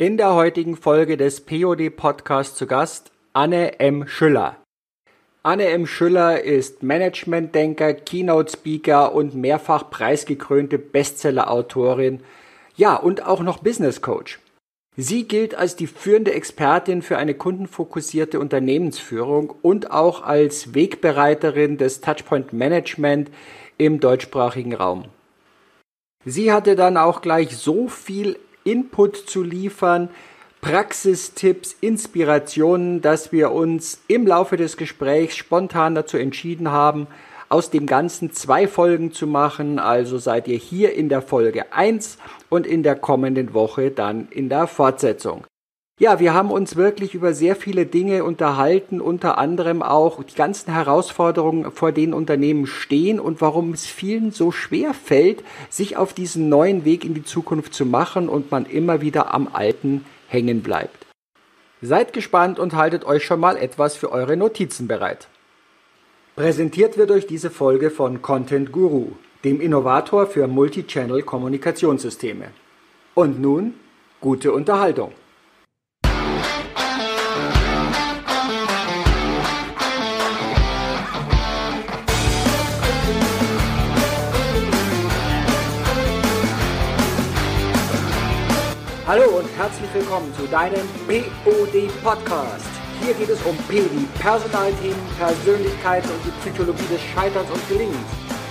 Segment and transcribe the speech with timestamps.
[0.00, 4.08] In der heutigen Folge des POD Podcasts zu Gast Anne M.
[4.08, 4.56] Schüller.
[5.42, 5.86] Anne M.
[5.86, 12.22] Schüller ist Management-Denker, Keynote-Speaker und mehrfach preisgekrönte Bestseller-Autorin.
[12.76, 14.40] Ja, und auch noch Business Coach.
[14.96, 22.00] Sie gilt als die führende Expertin für eine kundenfokussierte Unternehmensführung und auch als Wegbereiterin des
[22.00, 23.30] Touchpoint Management
[23.76, 25.04] im deutschsprachigen Raum.
[26.24, 28.38] Sie hatte dann auch gleich so viel
[28.70, 30.10] Input zu liefern,
[30.60, 37.08] Praxistipps, Inspirationen, dass wir uns im Laufe des Gesprächs spontan dazu entschieden haben,
[37.48, 39.78] aus dem Ganzen zwei Folgen zu machen.
[39.80, 44.48] Also seid ihr hier in der Folge 1 und in der kommenden Woche dann in
[44.48, 45.46] der Fortsetzung.
[46.00, 50.72] Ja, wir haben uns wirklich über sehr viele Dinge unterhalten, unter anderem auch die ganzen
[50.72, 56.48] Herausforderungen, vor denen Unternehmen stehen und warum es vielen so schwer fällt, sich auf diesen
[56.48, 61.06] neuen Weg in die Zukunft zu machen und man immer wieder am alten hängen bleibt.
[61.82, 65.28] Seid gespannt und haltet euch schon mal etwas für eure Notizen bereit.
[66.34, 69.08] Präsentiert wird euch diese Folge von Content Guru,
[69.44, 72.52] dem Innovator für Multichannel Kommunikationssysteme.
[73.14, 73.74] Und nun
[74.22, 75.12] gute Unterhaltung.
[89.10, 92.64] Hallo und herzlich willkommen zu deinem POD Podcast.
[93.02, 98.06] Hier geht es um P wie Personalthemen, Persönlichkeit und die Psychologie des Scheiterns und Gelingens.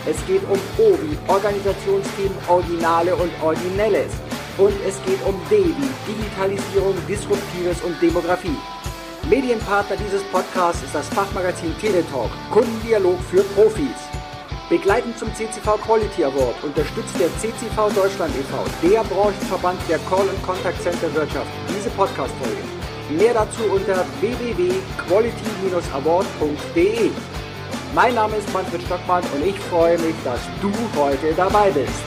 [0.05, 4.11] Es geht um O wie Organisationsthemen, Originale und Originelles.
[4.57, 8.59] Und es geht um D wie Digitalisierung, Disruptives und Demografie.
[9.29, 14.08] Medienpartner dieses Podcasts ist das Fachmagazin Teletalk, Kundendialog für Profis.
[14.69, 20.43] Begleitend zum CCV Quality Award unterstützt der CCV Deutschland e.V., der Branchenverband der Call- und
[20.43, 22.61] Contact Center Wirtschaft, diese Podcast-Folge.
[23.17, 27.09] Mehr dazu unter www.quality-award.de.
[27.95, 32.03] Mein Name ist Manfred Stockmann und ich freue mich, dass du heute dabei bist.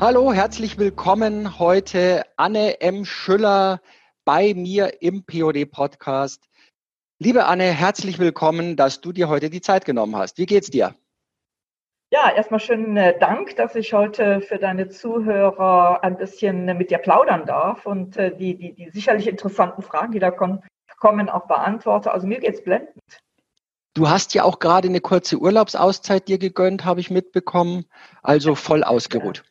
[0.00, 3.04] Hallo, herzlich willkommen heute Anne M.
[3.04, 3.82] Schüller
[4.24, 6.48] bei mir im POD Podcast.
[7.24, 10.38] Liebe Anne, herzlich willkommen, dass du dir heute die Zeit genommen hast.
[10.38, 10.96] Wie geht's dir?
[12.10, 16.98] Ja, erstmal schönen äh, Dank, dass ich heute für deine Zuhörer ein bisschen mit dir
[16.98, 20.64] plaudern darf und äh, die, die, die sicherlich interessanten Fragen, die da kommen,
[20.98, 22.10] kommen, auch beantworte.
[22.10, 22.90] Also mir geht's blendend.
[23.94, 27.84] Du hast ja auch gerade eine kurze Urlaubsauszeit dir gegönnt, habe ich mitbekommen.
[28.24, 29.44] Also voll ausgeruht.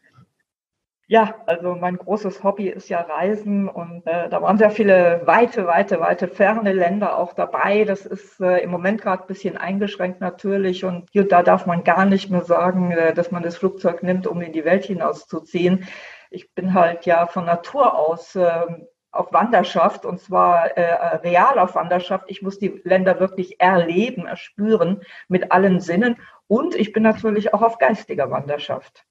[1.12, 5.68] Ja, also mein großes Hobby ist ja Reisen und äh, da waren sehr viele weite,
[5.68, 7.84] weite, weite ferne Länder auch dabei.
[7.84, 11.84] Das ist äh, im Moment gerade ein bisschen eingeschränkt natürlich und hier, da darf man
[11.84, 15.86] gar nicht mehr sagen, äh, dass man das Flugzeug nimmt, um in die Welt hinauszuziehen.
[16.30, 18.68] Ich bin halt ja von Natur aus äh,
[19.12, 22.24] auf Wanderschaft und zwar äh, real auf Wanderschaft.
[22.30, 26.16] Ich muss die Länder wirklich erleben, erspüren mit allen Sinnen
[26.48, 29.06] und ich bin natürlich auch auf geistiger Wanderschaft.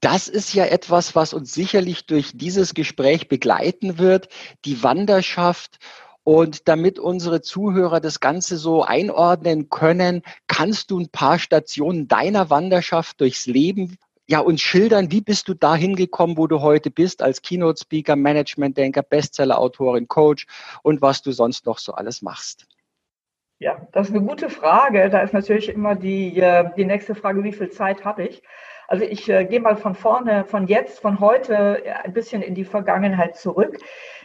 [0.00, 4.28] Das ist ja etwas, was uns sicherlich durch dieses Gespräch begleiten wird,
[4.64, 5.78] die Wanderschaft.
[6.22, 12.50] Und damit unsere Zuhörer das Ganze so einordnen können, kannst du ein paar Stationen deiner
[12.50, 13.98] Wanderschaft durchs Leben
[14.30, 19.02] ja, uns schildern, wie bist du da hingekommen, wo du heute bist, als Keynote-Speaker, Management-Denker,
[19.02, 20.46] Bestseller-Autorin, Coach
[20.84, 22.68] und was du sonst noch so alles machst?
[23.58, 25.10] Ja, das ist eine gute Frage.
[25.10, 28.40] Da ist natürlich immer die, äh, die nächste Frage, wie viel Zeit habe ich?
[28.90, 32.56] Also ich äh, gehe mal von vorne, von jetzt, von heute äh, ein bisschen in
[32.56, 33.78] die Vergangenheit zurück.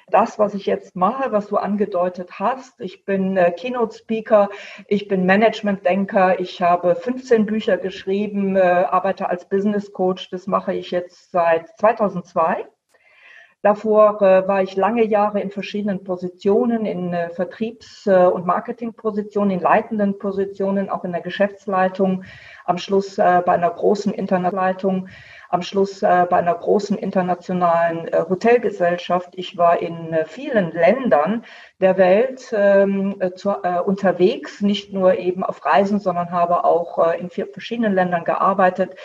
[0.10, 4.50] Das, was ich jetzt mache, was du angedeutet hast, ich bin äh, Keynote-Speaker,
[4.88, 10.74] ich bin Management-Denker, ich habe 15 Bücher geschrieben, äh, arbeite als Business Coach, das mache
[10.74, 12.66] ich jetzt seit 2002.
[13.66, 19.58] Davor äh, war ich lange Jahre in verschiedenen Positionen, in äh, Vertriebs- äh, und Marketingpositionen,
[19.58, 22.26] in leitenden Positionen, auch in der Geschäftsleitung,
[22.66, 25.08] am Schluss äh, bei einer großen Internetleitung,
[25.50, 29.30] am Schluss äh, bei einer großen internationalen äh, Hotelgesellschaft.
[29.34, 31.44] Ich war in vielen Ländern
[31.80, 33.50] der Welt ähm, zu,
[33.86, 38.96] unterwegs, nicht nur eben auf Reisen, sondern habe auch in vier verschiedenen Ländern gearbeitet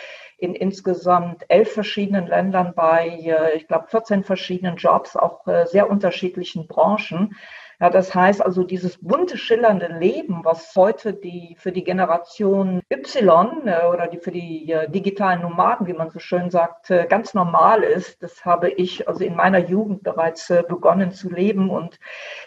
[0.41, 5.87] in insgesamt elf verschiedenen Ländern bei, äh, ich glaube, 14 verschiedenen Jobs, auch äh, sehr
[5.87, 7.35] unterschiedlichen Branchen.
[7.79, 13.67] Ja, das heißt also dieses bunte, schillernde Leben, was heute die, für die Generation Y
[13.67, 18.23] äh, oder die, für die digitalen Nomaden, wie man so schön sagt, ganz normal ist,
[18.23, 21.69] das habe ich also in meiner Jugend bereits begonnen zu leben.
[21.69, 21.99] Und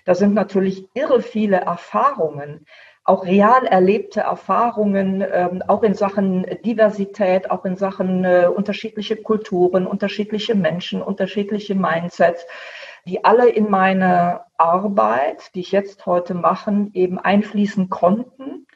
[0.05, 2.67] da sind natürlich irre viele Erfahrungen
[3.05, 9.87] auch real erlebte Erfahrungen, ähm, auch in Sachen Diversität, auch in Sachen äh, unterschiedliche Kulturen,
[9.87, 12.47] unterschiedliche Menschen, unterschiedliche Mindsets,
[13.05, 18.67] die alle in meine Arbeit, die ich jetzt heute mache, eben einfließen konnten.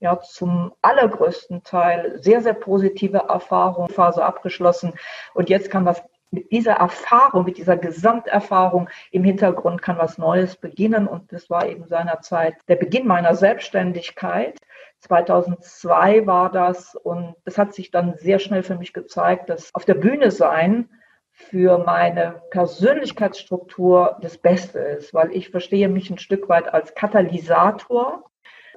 [0.00, 4.92] Ja, zum allergrößten Teil sehr, sehr positive Erfahrung, Phase abgeschlossen.
[5.34, 10.56] Und jetzt kann was mit dieser Erfahrung, mit dieser Gesamterfahrung im Hintergrund kann was Neues
[10.56, 11.06] beginnen.
[11.06, 14.58] Und das war eben seinerzeit der Beginn meiner Selbstständigkeit.
[15.00, 19.84] 2002 war das und es hat sich dann sehr schnell für mich gezeigt, dass auf
[19.84, 20.90] der Bühne sein
[21.30, 28.28] für meine Persönlichkeitsstruktur das Beste ist, weil ich verstehe mich ein Stück weit als Katalysator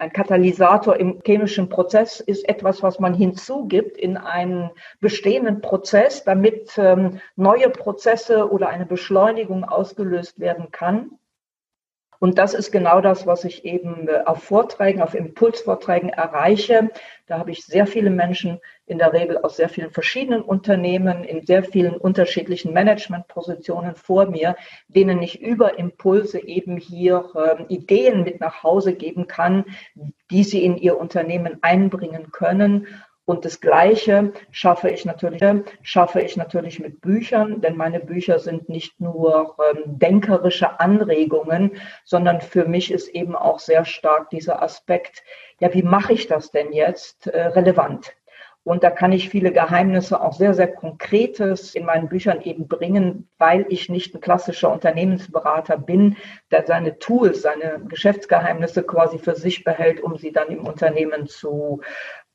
[0.01, 6.73] ein Katalysator im chemischen Prozess ist etwas, was man hinzugibt in einen bestehenden Prozess, damit
[6.77, 11.11] ähm, neue Prozesse oder eine Beschleunigung ausgelöst werden kann.
[12.21, 16.91] Und das ist genau das, was ich eben äh, auf Vorträgen, auf Impulsvorträgen erreiche.
[17.25, 21.43] Da habe ich sehr viele Menschen, in der Regel aus sehr vielen verschiedenen Unternehmen, in
[21.47, 24.55] sehr vielen unterschiedlichen Managementpositionen vor mir,
[24.87, 29.65] denen ich über Impulse eben hier äh, Ideen mit nach Hause geben kann,
[30.29, 32.85] die sie in ihr Unternehmen einbringen können
[33.31, 35.41] und das Gleiche schaffe ich natürlich,
[35.83, 42.41] schaffe ich natürlich mit Büchern, denn meine Bücher sind nicht nur ähm, denkerische Anregungen, sondern
[42.41, 45.23] für mich ist eben auch sehr stark dieser Aspekt,
[45.61, 48.13] ja, wie mache ich das denn jetzt äh, relevant?
[48.63, 53.29] Und da kann ich viele Geheimnisse, auch sehr, sehr Konkretes in meinen Büchern eben bringen,
[53.37, 56.17] weil ich nicht ein klassischer Unternehmensberater bin,
[56.51, 61.81] der seine Tools, seine Geschäftsgeheimnisse quasi für sich behält, um sie dann im Unternehmen zu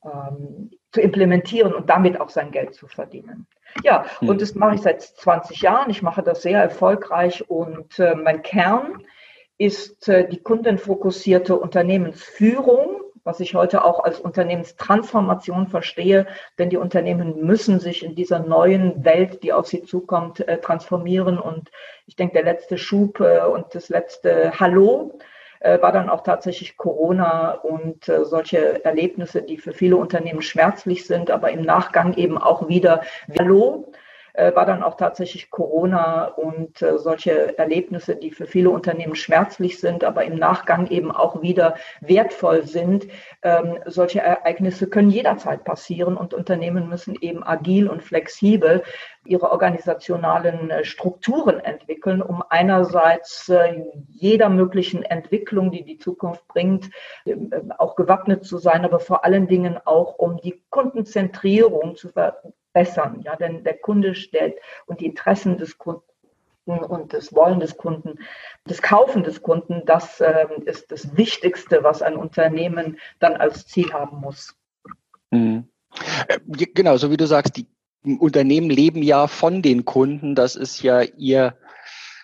[0.07, 3.47] ähm, zu implementieren und damit auch sein Geld zu verdienen.
[3.85, 4.31] Ja, mhm.
[4.31, 5.91] und das mache ich seit 20 Jahren.
[5.91, 9.03] Ich mache das sehr erfolgreich und äh, mein Kern
[9.59, 16.27] ist äh, die kundenfokussierte Unternehmensführung, was ich heute auch als Unternehmenstransformation verstehe,
[16.59, 21.39] denn die Unternehmen müssen sich in dieser neuen Welt, die auf sie zukommt, äh, transformieren.
[21.39, 21.71] Und
[22.07, 25.19] ich denke, der letzte Schub äh, und das letzte Hallo
[25.61, 31.07] äh, war dann auch tatsächlich Corona und äh, solche Erlebnisse, die für viele Unternehmen schmerzlich
[31.07, 33.03] sind, aber im Nachgang eben auch wieder
[33.39, 33.93] Hallo
[34.37, 39.81] äh, war dann auch tatsächlich Corona und äh, solche Erlebnisse, die für viele Unternehmen schmerzlich
[39.81, 43.07] sind, aber im Nachgang eben auch wieder wertvoll sind.
[43.43, 48.83] Ähm, solche Ereignisse können jederzeit passieren und Unternehmen müssen eben agil und flexibel
[49.25, 53.51] ihre organisationalen äh, Strukturen entwickeln, um einerseits
[54.09, 56.91] jeder möglichen Entwicklung, die die Zukunft bringt,
[57.79, 62.09] auch gewappnet zu sein, aber vor allen Dingen auch um die Kundenzentrierung zu
[62.77, 63.23] verbessern.
[63.25, 64.57] Ja, denn der Kunde stellt
[64.87, 66.03] und die Interessen des Kunden
[66.67, 68.19] und das Wollen des Kunden,
[68.65, 73.93] das Kaufen des Kunden, das äh, ist das Wichtigste, was ein Unternehmen dann als Ziel
[73.93, 74.55] haben muss.
[75.31, 75.69] Mhm.
[76.29, 76.39] Äh,
[76.75, 77.67] genau, so wie du sagst, die
[78.19, 80.35] Unternehmen leben ja von den Kunden.
[80.35, 81.57] Das ist ja ihr,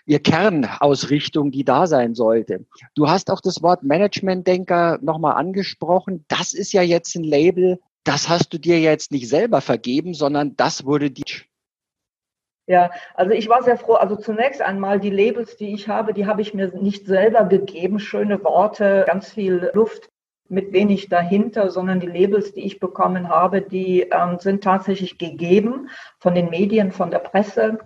[0.06, 2.66] ihr Kernausrichtung, die da sein sollte.
[2.94, 6.24] Du hast auch das Wort Management-Denker nochmal angesprochen.
[6.26, 10.56] Das ist ja jetzt ein Label, das hast du dir jetzt nicht selber vergeben, sondern
[10.56, 11.24] das wurde die.
[12.66, 13.94] Ja, also ich war sehr froh.
[13.94, 17.98] Also zunächst einmal die Labels, die ich habe, die habe ich mir nicht selber gegeben.
[17.98, 20.08] Schöne Worte, ganz viel Luft
[20.48, 25.88] mit wenig dahinter, sondern die Labels, die ich bekommen habe, die ähm, sind tatsächlich gegeben
[26.18, 27.78] von den Medien, von der Presse.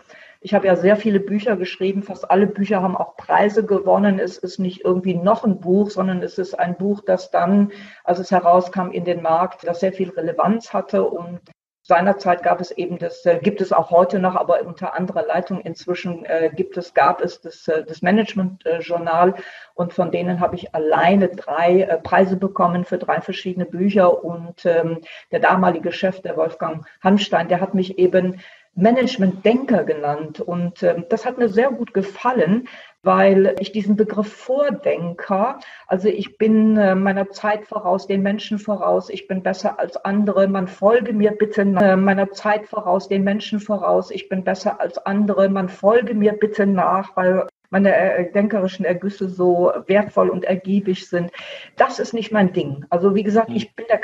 [0.47, 4.21] Ich habe ja sehr viele Bücher geschrieben, fast alle Bücher haben auch Preise gewonnen.
[4.21, 7.73] Es ist nicht irgendwie noch ein Buch, sondern es ist ein Buch, das dann,
[8.05, 11.03] als es herauskam in den Markt, das sehr viel Relevanz hatte.
[11.03, 11.41] Und
[11.83, 15.61] Seinerzeit gab es eben das, äh, gibt es auch heute noch, aber unter anderer Leitung
[15.63, 19.35] inzwischen äh, gibt es, gab es das, äh, das Management-Journal.
[19.75, 24.23] Und von denen habe ich alleine drei Preise bekommen für drei verschiedene Bücher.
[24.23, 25.01] Und ähm,
[25.33, 28.41] der damalige Chef, der Wolfgang Hanstein, der hat mich eben
[28.77, 30.41] Management-Denker genannt.
[30.41, 32.69] Und äh, das hat mir sehr gut gefallen,
[33.03, 39.11] weil ich diesen Begriff Vordenker, also ich bin äh, meiner Zeit voraus, den Menschen voraus,
[39.11, 43.61] ich bin besser als andere, man folge mir bitte äh, meiner Zeit voraus, den Menschen
[43.61, 48.85] voraus, ich bin besser als andere, man folge mir bitte nach, weil meine äh, denkerischen
[48.85, 51.31] Ergüsse so wertvoll und ergiebig sind.
[51.77, 52.85] Das ist nicht mein Ding.
[52.91, 53.57] Also wie gesagt, hm.
[53.57, 54.01] ich bin der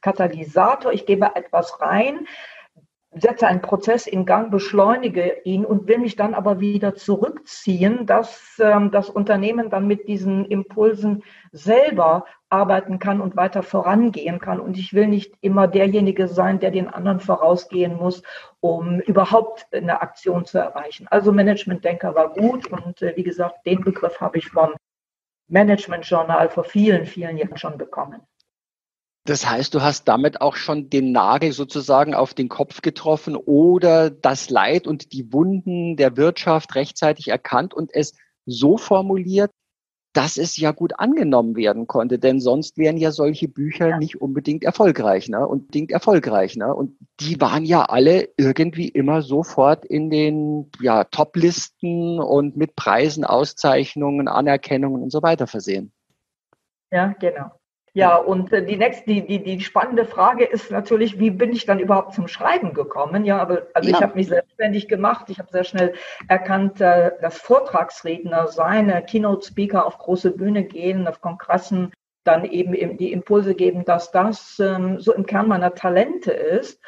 [0.00, 2.26] Katalysator, ich gebe etwas rein,
[3.16, 8.58] setze einen Prozess in Gang, beschleunige ihn und will mich dann aber wieder zurückziehen, dass
[8.58, 14.60] ähm, das Unternehmen dann mit diesen Impulsen selber arbeiten kann und weiter vorangehen kann.
[14.60, 18.22] Und ich will nicht immer derjenige sein, der den anderen vorausgehen muss,
[18.60, 21.06] um überhaupt eine Aktion zu erreichen.
[21.10, 24.74] Also Management-Denker war gut und äh, wie gesagt, den Begriff habe ich vom
[25.48, 28.22] Management-Journal vor vielen, vielen Jahren schon bekommen.
[29.26, 34.10] Das heißt, du hast damit auch schon den Nagel sozusagen auf den Kopf getroffen oder
[34.10, 38.12] das Leid und die Wunden der Wirtschaft rechtzeitig erkannt und es
[38.44, 39.50] so formuliert,
[40.12, 43.98] dass es ja gut angenommen werden konnte, denn sonst wären ja solche Bücher ja.
[43.98, 45.44] nicht unbedingt erfolgreich, ne?
[45.46, 46.72] Und unbedingt erfolgreich, ne?
[46.72, 53.24] Und die waren ja alle irgendwie immer sofort in den ja, Top-Listen und mit Preisen,
[53.24, 55.92] Auszeichnungen, Anerkennungen und so weiter versehen.
[56.92, 57.50] Ja, genau.
[57.96, 61.64] Ja, und äh, die nächste, die, die, die spannende Frage ist natürlich, wie bin ich
[61.64, 63.24] dann überhaupt zum Schreiben gekommen?
[63.24, 63.96] Ja, aber also ja.
[63.96, 65.26] ich habe mich selbstständig gemacht.
[65.28, 65.94] Ich habe sehr schnell
[66.26, 71.92] erkannt, äh, dass Vortragsredner sein, Keynote-Speaker auf große Bühne gehen, auf Kongressen
[72.24, 76.80] dann eben die Impulse geben, dass das ähm, so im Kern meiner Talente ist.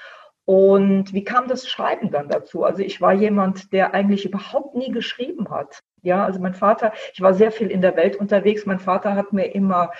[0.44, 2.64] Und wie kam das Schreiben dann dazu?
[2.64, 5.80] Also ich war jemand, der eigentlich überhaupt nie geschrieben hat.
[6.02, 8.64] Ja, also mein Vater, ich war sehr viel in der Welt unterwegs.
[8.64, 9.90] Mein Vater hat mir immer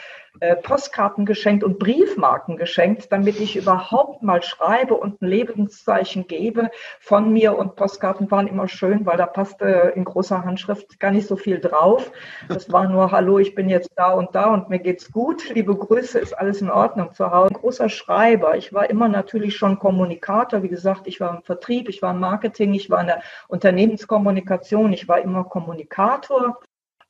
[0.63, 7.33] Postkarten geschenkt und Briefmarken geschenkt, damit ich überhaupt mal schreibe und ein Lebenszeichen gebe von
[7.33, 7.57] mir.
[7.57, 11.61] Und Postkarten waren immer schön, weil da passte in großer Handschrift gar nicht so viel
[11.61, 12.11] drauf.
[12.49, 15.49] Das war nur, hallo, ich bin jetzt da und da und mir geht's gut.
[15.51, 17.55] Liebe Grüße, ist alles in Ordnung zu Hause.
[17.55, 18.57] Ein großer Schreiber.
[18.57, 20.63] Ich war immer natürlich schon Kommunikator.
[20.63, 24.93] Wie gesagt, ich war im Vertrieb, ich war im Marketing, ich war in der Unternehmenskommunikation,
[24.93, 26.59] ich war immer Kommunikator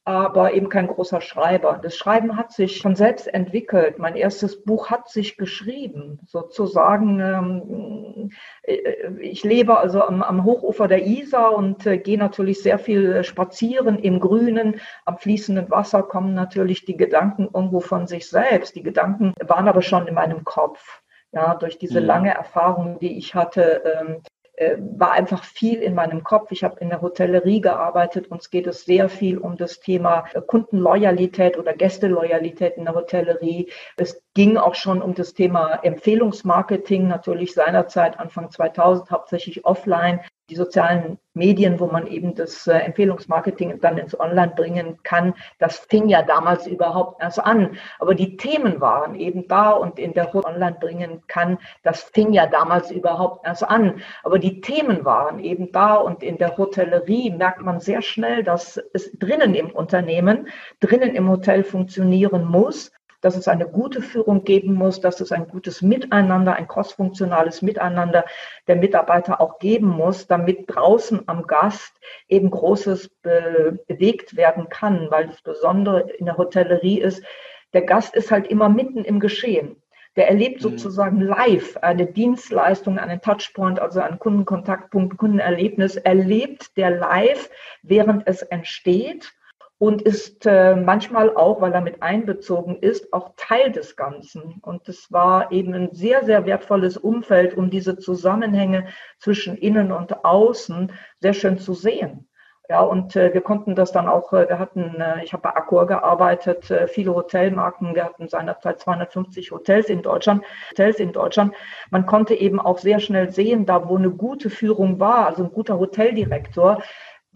[0.07, 1.81] aber eben kein großer Schreiber.
[1.83, 3.99] Das Schreiben hat sich von selbst entwickelt.
[3.99, 7.19] Mein erstes Buch hat sich geschrieben, sozusagen.
[7.19, 8.31] Ähm,
[8.63, 13.25] äh, ich lebe also am, am Hochufer der Isar und äh, gehe natürlich sehr viel
[13.25, 14.81] spazieren im Grünen.
[15.05, 18.77] Am fließenden Wasser kommen natürlich die Gedanken irgendwo von sich selbst.
[18.77, 21.03] Die Gedanken waren aber schon in meinem Kopf.
[21.33, 22.07] Ja, durch diese mhm.
[22.07, 24.23] lange Erfahrung, die ich hatte, ähm,
[24.57, 26.51] äh, war einfach viel in meinem Kopf.
[26.51, 28.29] Ich habe in der Hotellerie gearbeitet.
[28.31, 33.71] Uns geht es sehr viel um das Thema äh, Kundenloyalität oder Gästeloyalität in der Hotellerie.
[33.97, 40.57] Es ging auch schon um das Thema Empfehlungsmarketing, natürlich seinerzeit Anfang 2000 hauptsächlich offline die
[40.57, 46.11] sozialen Medien, wo man eben das äh, Empfehlungsmarketing dann ins Online bringen kann, das fing
[46.11, 47.79] ja damals überhaupt erst an.
[47.99, 52.47] Aber die Themen waren eben da und in der Online bringen kann, das fing ja
[52.47, 54.03] damals überhaupt erst an.
[54.23, 58.77] Aber die Themen waren eben da und in der Hotellerie merkt man sehr schnell, dass
[58.93, 60.49] es drinnen im Unternehmen,
[60.81, 62.93] drinnen im Hotel funktionieren muss
[63.27, 68.25] dass es eine gute Führung geben muss, dass es ein gutes Miteinander, ein crossfunktionales Miteinander
[68.69, 75.11] der Mitarbeiter auch geben muss, damit draußen am Gast eben Großes be bewegt werden kann,
[75.11, 77.25] weil das Besondere in der Hotellerie ist,
[77.73, 79.83] der Gast ist halt immer mitten im Geschehen.
[80.15, 80.71] Der erlebt mhm.
[80.71, 87.51] sozusagen live eine Dienstleistung, einen Touchpoint, also einen Kundenkontaktpunkt, Kundenerlebnis, erlebt der live,
[87.83, 89.33] während es entsteht
[89.79, 94.61] und ist äh, manchmal auch, weil er mit einbezogen ist, auch Teil des Ganzen.
[94.63, 98.87] Und es war eben ein sehr, sehr wertvolles Umfeld, um diese Zusammenhänge
[99.19, 102.27] zwischen innen und außen sehr schön zu sehen.
[102.69, 105.55] Ja, und äh, wir konnten das dann auch, äh, wir hatten, äh, ich habe bei
[105.55, 111.55] Accor gearbeitet, äh, viele Hotelmarken, wir hatten seinerzeit 250 Hotels in Deutschland, Hotels in Deutschland.
[111.91, 115.53] Man konnte eben auch sehr schnell sehen, da wo eine gute Führung war, also ein
[115.53, 116.83] guter Hoteldirektor,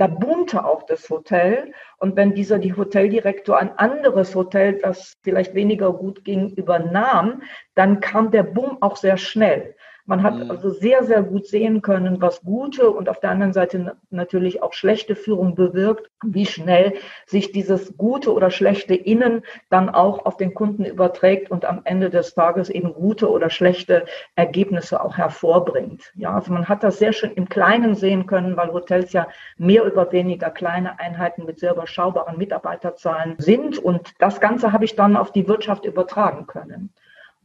[0.00, 1.74] da boomte auch das Hotel.
[1.98, 7.42] Und wenn dieser die Hoteldirektor ein anderes Hotel, das vielleicht weniger gut ging, übernahm,
[7.74, 9.76] dann kam der Boom auch sehr schnell.
[10.06, 10.50] Man hat mhm.
[10.50, 14.72] also sehr, sehr gut sehen können, was gute und auf der anderen Seite natürlich auch
[14.72, 16.94] schlechte Führung bewirkt, wie schnell
[17.26, 22.10] sich dieses gute oder schlechte Innen dann auch auf den Kunden überträgt und am Ende
[22.10, 24.04] des Tages eben gute oder schlechte
[24.34, 26.12] Ergebnisse auch hervorbringt.
[26.14, 29.86] Ja, also man hat das sehr schön im Kleinen sehen können, weil Hotels ja mehr
[29.86, 35.16] oder weniger kleine Einheiten mit sehr überschaubaren Mitarbeiterzahlen sind und das Ganze habe ich dann
[35.16, 36.92] auf die Wirtschaft übertragen können.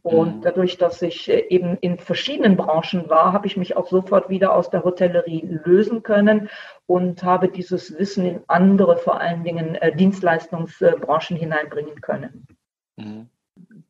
[0.06, 0.40] Und mhm.
[0.42, 4.54] dadurch, dass ich äh, eben in verschiedenen Branchen war, habe ich mich auch sofort wieder
[4.54, 6.48] aus der Hotellerie lösen können
[6.86, 12.46] und habe dieses Wissen in andere, vor allen Dingen äh, Dienstleistungsbranchen hineinbringen können.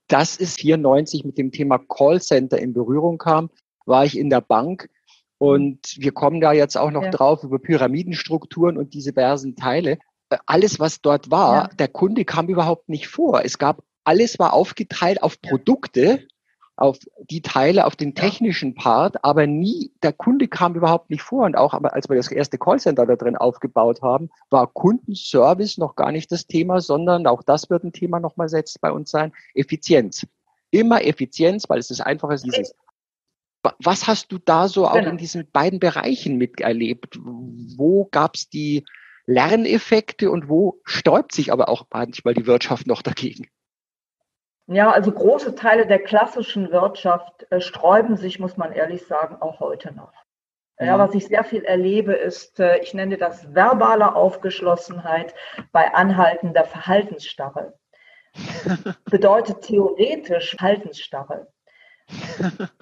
[0.08, 3.50] Das ist 94 mit dem Thema Callcenter in Berührung kam,
[3.84, 4.88] war ich in der Bank
[5.36, 7.10] und wir kommen da jetzt auch noch ja.
[7.10, 9.98] drauf über Pyramidenstrukturen und diese diversen Teile.
[10.30, 11.68] Äh, alles, was dort war, ja.
[11.78, 13.44] der Kunde kam überhaupt nicht vor.
[13.44, 16.26] Es gab alles war aufgeteilt auf Produkte,
[16.76, 16.98] auf
[17.30, 21.46] die Teile, auf den technischen Part, aber nie, der Kunde kam überhaupt nicht vor.
[21.46, 26.12] Und auch als wir das erste Callcenter da drin aufgebaut haben, war Kundenservice noch gar
[26.12, 30.26] nicht das Thema, sondern auch das wird ein Thema nochmal jetzt bei uns sein, Effizienz.
[30.70, 32.74] Immer Effizienz, weil es ist einfacher dieses.
[33.80, 35.10] Was hast du da so auch genau.
[35.10, 37.18] in diesen beiden Bereichen miterlebt?
[37.18, 38.84] Wo gab es die,
[39.26, 43.48] Lerneffekte und wo sträubt sich aber auch manchmal die Wirtschaft noch dagegen?
[44.68, 49.60] Ja, also große Teile der klassischen Wirtschaft äh, sträuben sich, muss man ehrlich sagen, auch
[49.60, 50.12] heute noch.
[50.78, 51.00] Ja, mhm.
[51.00, 55.34] was ich sehr viel erlebe, ist, äh, ich nenne das verbale Aufgeschlossenheit
[55.72, 57.78] bei anhaltender Verhaltensstarre.
[59.04, 61.46] Bedeutet theoretisch Verhaltensstarre.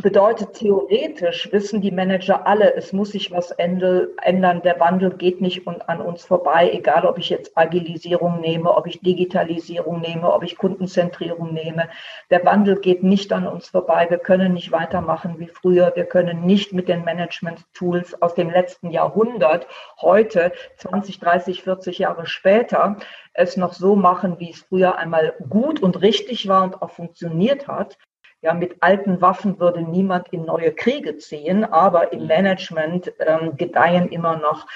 [0.02, 5.66] Bedeutet theoretisch wissen die Manager alle, es muss sich was ändern, der Wandel geht nicht
[5.66, 10.58] an uns vorbei, egal ob ich jetzt Agilisierung nehme, ob ich Digitalisierung nehme, ob ich
[10.58, 11.88] Kundenzentrierung nehme.
[12.30, 14.06] Der Wandel geht nicht an uns vorbei.
[14.10, 15.92] Wir können nicht weitermachen wie früher.
[15.94, 19.66] Wir können nicht mit den Management-Tools aus dem letzten Jahrhundert
[20.00, 22.96] heute, 20, 30, 40 Jahre später,
[23.32, 27.68] es noch so machen, wie es früher einmal gut und richtig war und auch funktioniert
[27.68, 27.96] hat.
[28.44, 32.26] Ja, mit alten Waffen würde niemand in neue Kriege ziehen, aber im mhm.
[32.26, 34.66] Management ähm, gedeihen immer noch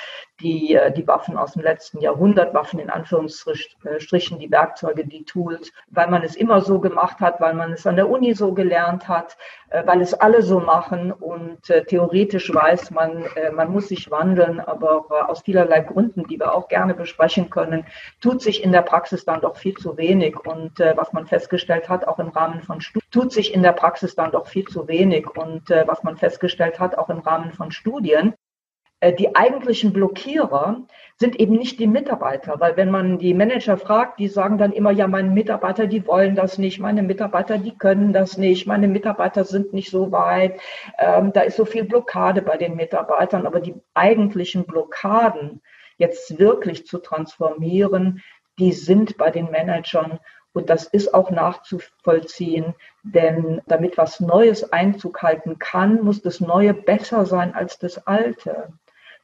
[0.40, 5.72] die, äh, die Waffen aus dem letzten Jahrhundert, Waffen in Anführungsstrichen, die Werkzeuge, die Tools,
[5.90, 9.08] weil man es immer so gemacht hat, weil man es an der Uni so gelernt
[9.08, 9.36] hat,
[9.70, 11.12] äh, weil es alle so machen.
[11.12, 16.54] Und äh, theoretisch weiß man, man muss sich wandeln, aber aus vielerlei Gründen, die wir
[16.54, 17.84] auch gerne besprechen können,
[18.20, 20.36] tut sich in der Praxis dann doch viel zu wenig.
[20.46, 24.14] Und was man festgestellt hat, auch im Rahmen von Studien, tut sich in der Praxis
[24.14, 25.28] dann doch viel zu wenig.
[25.36, 28.34] Und was man festgestellt hat, auch im Rahmen von Studien,
[29.18, 30.82] die eigentlichen Blockierer
[31.18, 34.90] sind eben nicht die Mitarbeiter, weil wenn man die Manager fragt, die sagen dann immer,
[34.90, 39.44] ja, meine Mitarbeiter, die wollen das nicht, meine Mitarbeiter, die können das nicht, meine Mitarbeiter
[39.44, 40.60] sind nicht so weit,
[40.98, 45.60] ähm, da ist so viel Blockade bei den Mitarbeitern, aber die eigentlichen Blockaden
[45.96, 48.22] jetzt wirklich zu transformieren,
[48.58, 50.18] die sind bei den Managern.
[50.52, 56.74] Und das ist auch nachzuvollziehen, denn damit was Neues Einzug halten kann, muss das Neue
[56.74, 58.72] besser sein als das Alte.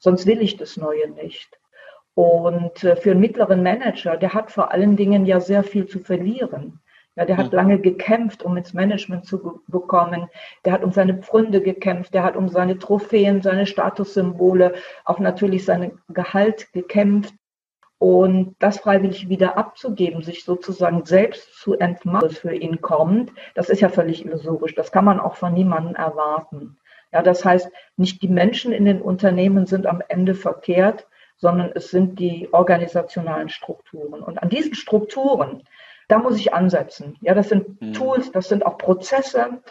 [0.04, 1.58] Sonst will ich das Neue nicht.
[2.12, 5.98] Und äh, für einen mittleren Manager, der hat vor allen Dingen ja sehr viel zu
[5.98, 6.80] verlieren.
[7.16, 7.56] Ja, der hat mhm.
[7.56, 10.28] lange gekämpft, um ins Management zu bekommen.
[10.66, 12.12] Der hat um seine Pfründe gekämpft.
[12.12, 14.74] Der hat um seine Trophäen, seine Statussymbole,
[15.06, 17.32] auch natürlich sein Gehalt gekämpft.
[17.96, 23.80] Und das freiwillig wieder abzugeben, sich sozusagen selbst zu entmachten, für ihn kommt, das ist
[23.80, 24.74] ja völlig illusorisch.
[24.74, 26.76] Das kann man auch von niemandem erwarten.
[27.14, 31.90] Ja, das heißt, nicht die Menschen in den Unternehmen sind am Ende verkehrt, sondern es
[31.92, 34.20] sind die organisationalen Strukturen.
[34.20, 35.62] Und an diesen Strukturen,
[36.08, 37.16] da muss ich ansetzen.
[37.20, 37.92] Ja, das sind mhm.
[37.92, 39.62] Tools, das sind auch Prozesse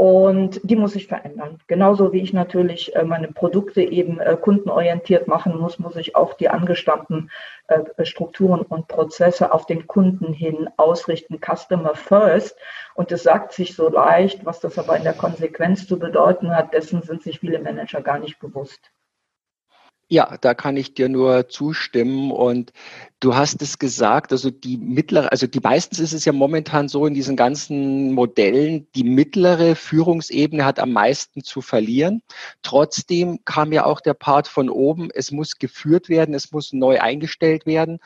[0.00, 1.58] und die muss ich verändern.
[1.66, 6.32] Genauso wie ich natürlich äh, meine Produkte eben äh, kundenorientiert machen muss, muss ich auch
[6.32, 7.30] die angestammten
[7.68, 11.38] äh, Strukturen und Prozesse auf den Kunden hin ausrichten.
[11.38, 12.56] Customer first.
[12.94, 16.72] Und es sagt sich so leicht, was das aber in der Konsequenz zu bedeuten hat,
[16.72, 18.90] dessen sind sich viele Manager gar nicht bewusst.
[20.12, 22.32] Ja, da kann ich dir nur zustimmen.
[22.32, 22.72] Und
[23.20, 27.06] du hast es gesagt, also die mittlere, also die meistens ist es ja momentan so
[27.06, 32.22] in diesen ganzen Modellen, die mittlere Führungsebene hat am meisten zu verlieren.
[32.62, 37.00] Trotzdem kam ja auch der Part von oben, es muss geführt werden, es muss neu
[37.00, 38.00] eingestellt werden.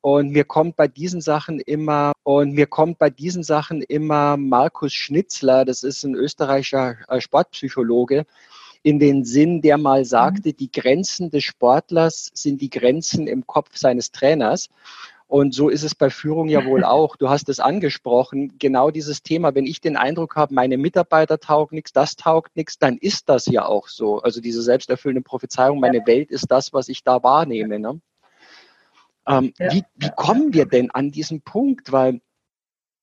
[0.00, 4.92] Und mir kommt bei diesen Sachen immer, und mir kommt bei diesen Sachen immer Markus
[4.94, 8.26] Schnitzler, das ist ein österreichischer äh, Sportpsychologe,
[8.86, 10.04] in den Sinn, der mal mhm.
[10.04, 14.68] sagte, die Grenzen des Sportlers sind die Grenzen im Kopf seines Trainers.
[15.26, 17.16] Und so ist es bei Führung ja wohl auch.
[17.16, 19.56] Du hast es angesprochen, genau dieses Thema.
[19.56, 23.46] Wenn ich den Eindruck habe, meine Mitarbeiter taugen nichts, das taugt nichts, dann ist das
[23.46, 24.20] ja auch so.
[24.20, 27.80] Also diese selbsterfüllende Prophezeiung, meine Welt ist das, was ich da wahrnehme.
[27.80, 28.00] Ne?
[29.26, 29.72] Ähm, ja.
[29.72, 31.90] wie, wie kommen wir denn an diesen Punkt?
[31.90, 32.20] Weil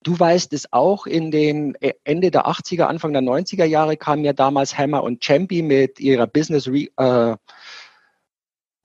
[0.03, 4.23] Du weißt es auch, in den äh, Ende der 80er, Anfang der 90er Jahre kamen
[4.25, 7.37] ja damals Hammer und Champy mit ihrer Business Re, äh,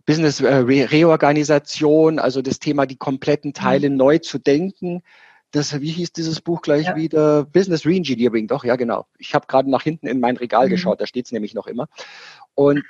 [0.07, 3.97] Business äh, Re Reorganisation, also das Thema, die kompletten Teile mhm.
[3.97, 5.03] neu zu denken.
[5.51, 6.97] Das, wie hieß dieses Buch gleich ja.
[6.97, 7.45] wieder?
[7.45, 9.07] Business Reengineering, doch, ja, genau.
[9.19, 10.71] Ich habe gerade nach hinten in mein Regal mhm.
[10.71, 11.89] geschaut, da steht es nämlich noch immer.
[12.59, 12.83] Und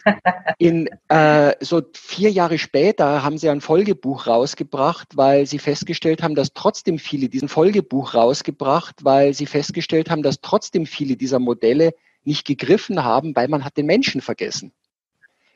[0.59, 6.35] in, äh, so vier Jahre später haben sie ein Folgebuch rausgebracht, weil sie festgestellt haben,
[6.35, 11.93] dass trotzdem viele diesen Folgebuch rausgebracht, weil sie festgestellt haben, dass trotzdem viele dieser Modelle
[12.25, 14.73] nicht gegriffen haben, weil man hat den Menschen vergessen.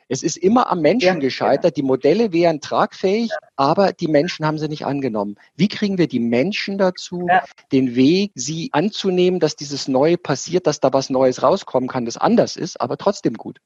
[0.09, 1.65] Es ist immer am Menschen ja, gescheitert.
[1.79, 1.81] Ja.
[1.81, 3.39] Die Modelle wären tragfähig, ja.
[3.57, 5.37] aber die Menschen haben sie nicht angenommen.
[5.57, 7.29] Wie kriegen wir die Menschen dazu,
[7.73, 12.19] den Weg, sie anzunehmen, dass dieses Neue passiert, dass da was Neues rauskommen kann, das
[12.19, 13.59] anders ist, aber trotzdem gut?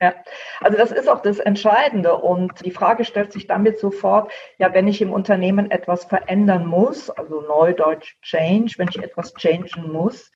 [0.00, 0.14] Ja,
[0.60, 2.16] also das ist auch das Entscheidende.
[2.16, 7.08] Und die Frage stellt sich damit sofort, ja, wenn ich im Unternehmen etwas verändern muss,
[7.08, 10.30] also Neudeutsch Change, wenn ich etwas changen muss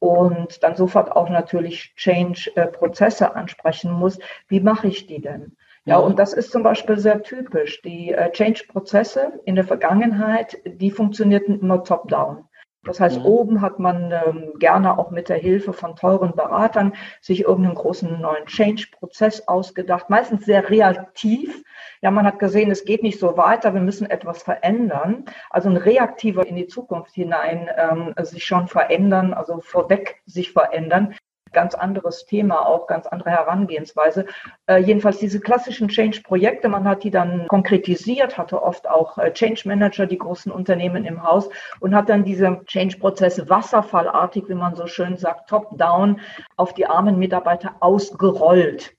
[0.00, 5.56] und dann sofort auch natürlich Change-Prozesse ansprechen muss, wie mache ich die denn?
[5.86, 7.82] Ja, und das ist zum Beispiel sehr typisch.
[7.82, 12.48] Die äh, Change-Prozesse in der Vergangenheit, die funktionierten immer top-down.
[12.84, 13.26] Das heißt, mhm.
[13.26, 18.20] oben hat man ähm, gerne auch mit der Hilfe von teuren Beratern sich irgendeinen großen
[18.20, 21.64] neuen Change-Prozess ausgedacht, meistens sehr reaktiv.
[22.02, 25.24] Ja, man hat gesehen, es geht nicht so weiter, wir müssen etwas verändern.
[25.50, 31.14] Also ein reaktiver in die Zukunft hinein ähm, sich schon verändern, also vorweg sich verändern
[31.54, 34.26] ganz anderes Thema, auch ganz andere Herangehensweise.
[34.66, 39.62] Äh, jedenfalls diese klassischen Change-Projekte, man hat die dann konkretisiert, hatte oft auch äh, Change
[39.66, 41.48] Manager, die großen Unternehmen im Haus
[41.80, 46.20] und hat dann diese Change-Prozesse wasserfallartig, wie man so schön sagt, top-down
[46.56, 48.94] auf die armen Mitarbeiter ausgerollt.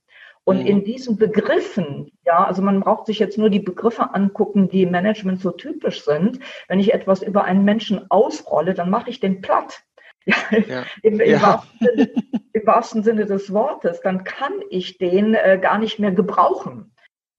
[0.48, 0.66] Und mhm.
[0.66, 4.92] in diesen Begriffen, ja, also man braucht sich jetzt nur die Begriffe angucken, die im
[4.92, 6.38] Management so typisch sind.
[6.68, 9.82] Wenn ich etwas über einen Menschen ausrolle, dann mache ich den platt.
[10.26, 10.84] Ja, ja.
[11.02, 11.42] Im, im, ja.
[11.42, 12.10] Wahrsten Sinne,
[12.52, 16.92] Im, wahrsten Sinne, des Wortes, dann kann ich den äh, gar nicht mehr gebrauchen.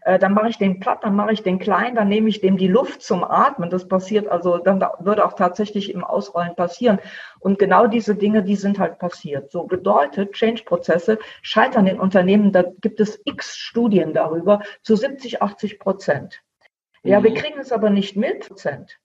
[0.07, 2.55] Äh, dann mache ich den platt, dann mache ich den klein, dann nehme ich dem
[2.55, 3.69] die Luft zum Atmen.
[3.69, 6.99] Das passiert also, dann würde auch tatsächlich im Ausrollen passieren.
[7.41, 9.51] Und genau diese Dinge, die sind halt passiert.
[9.51, 15.77] So bedeutet, Change-Prozesse scheitern in Unternehmen, da gibt es x Studien darüber, zu 70, 80
[15.77, 16.41] Prozent.
[17.03, 17.25] Ja, mhm.
[17.25, 18.47] wir kriegen es aber nicht mit.
[18.47, 18.99] Prozent.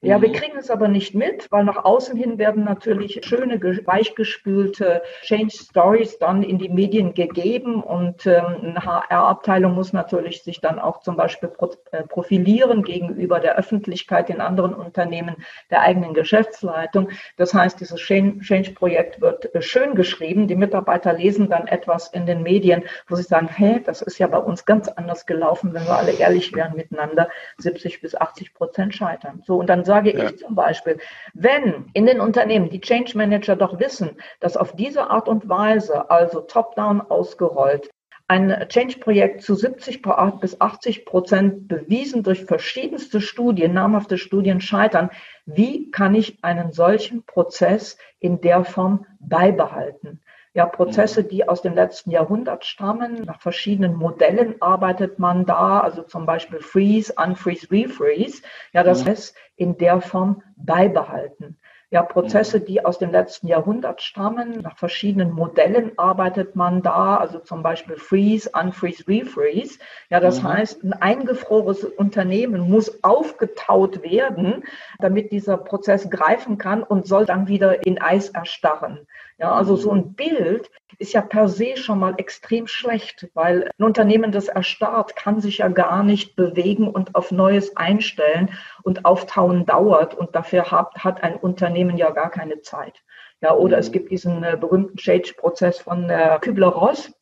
[0.00, 0.34] Ja, wir mhm.
[0.34, 6.20] kriegen es aber nicht mit, weil nach außen hin werden natürlich schöne, weichgespülte Change Stories
[6.20, 11.16] dann in die Medien gegeben und ähm, eine HR-Abteilung muss natürlich sich dann auch zum
[11.16, 11.50] Beispiel
[11.90, 15.34] äh, profilieren gegenüber der Öffentlichkeit in anderen Unternehmen,
[15.70, 17.08] der eigenen Geschäftsleitung.
[17.36, 20.46] Das heißt, dieses Change-Projekt wird äh, schön geschrieben.
[20.46, 24.28] Die Mitarbeiter lesen dann etwas in den Medien, wo sie sagen, hey, das ist ja
[24.28, 28.94] bei uns ganz anders gelaufen, wenn wir alle ehrlich wären miteinander, 70 bis 80 Prozent
[28.94, 29.42] scheitern.
[29.44, 30.24] So, und dann sage ja.
[30.24, 30.98] ich zum Beispiel,
[31.34, 36.10] wenn in den Unternehmen die Change Manager doch wissen, dass auf diese Art und Weise,
[36.10, 37.90] also top-down ausgerollt,
[38.30, 40.02] ein Change-Projekt zu 70
[40.40, 45.08] bis 80 Prozent bewiesen durch verschiedenste Studien, namhafte Studien scheitern.
[45.46, 50.20] Wie kann ich einen solchen Prozess in der Form beibehalten?
[50.58, 51.28] Ja, Prozesse, mhm.
[51.28, 53.22] die aus dem letzten Jahrhundert stammen.
[53.22, 58.42] Nach verschiedenen Modellen arbeitet man da, also zum Beispiel Freeze, Unfreeze, Refreeze.
[58.72, 59.10] Ja, das mhm.
[59.10, 61.60] heißt, in der Form beibehalten.
[61.90, 62.64] Ja, Prozesse, mhm.
[62.64, 64.60] die aus dem letzten Jahrhundert stammen.
[64.62, 69.78] Nach verschiedenen Modellen arbeitet man da, also zum Beispiel Freeze, Unfreeze, Refreeze.
[70.10, 70.48] Ja, das mhm.
[70.48, 74.64] heißt, ein eingefrorenes Unternehmen muss aufgetaut werden,
[74.98, 79.06] damit dieser Prozess greifen kann und soll dann wieder in Eis erstarren.
[79.38, 83.84] Ja, also so ein Bild ist ja per se schon mal extrem schlecht, weil ein
[83.84, 88.50] Unternehmen, das erstarrt, kann sich ja gar nicht bewegen und auf Neues einstellen
[88.82, 93.04] und Auftauen dauert und dafür hat, hat ein Unternehmen ja gar keine Zeit.
[93.40, 93.80] Ja, oder mhm.
[93.80, 97.12] es gibt diesen äh, berühmten Change-Prozess von äh, Kübler-Ross,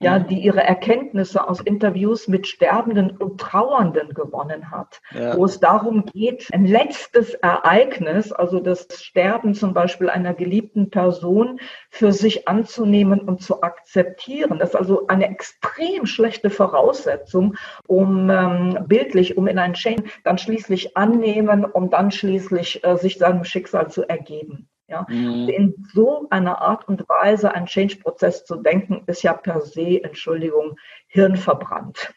[0.00, 5.36] ja, die ihre Erkenntnisse aus Interviews mit Sterbenden und Trauernden gewonnen hat, ja.
[5.36, 11.60] wo es darum geht, ein letztes Ereignis, also das Sterben zum Beispiel einer geliebten Person
[11.90, 14.58] für sich anzunehmen und zu akzeptieren.
[14.58, 20.38] Das ist also eine extrem schlechte Voraussetzung, um ähm, bildlich, um in ein Chain dann
[20.38, 24.70] schließlich annehmen, um dann schließlich äh, sich seinem Schicksal zu ergeben.
[24.90, 25.06] Ja?
[25.08, 25.48] Mhm.
[25.48, 30.76] In so einer Art und Weise einen Change-Prozess zu denken, ist ja per se, Entschuldigung,
[31.06, 32.12] hirnverbrannt.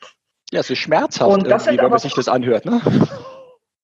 [0.51, 2.65] Ja, es ist schmerzhaft, und das wenn man sich das anhört.
[2.65, 2.81] Ne?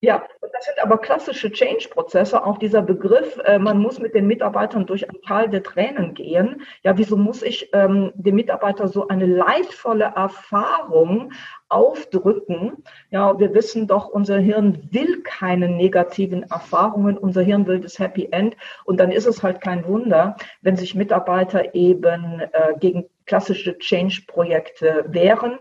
[0.01, 2.45] Ja, das sind aber klassische Change-Prozesse.
[2.45, 6.61] Auch dieser Begriff, äh, man muss mit den Mitarbeitern durch ein Tal der Tränen gehen.
[6.83, 11.33] Ja, wieso muss ich ähm, dem Mitarbeiter so eine leidvolle Erfahrung
[11.67, 12.81] aufdrücken?
[13.09, 17.17] Ja, wir wissen doch, unser Hirn will keine negativen Erfahrungen.
[17.17, 18.55] Unser Hirn will das Happy End.
[18.85, 25.05] Und dann ist es halt kein Wunder, wenn sich Mitarbeiter eben äh, gegen klassische Change-Projekte
[25.09, 25.59] wehren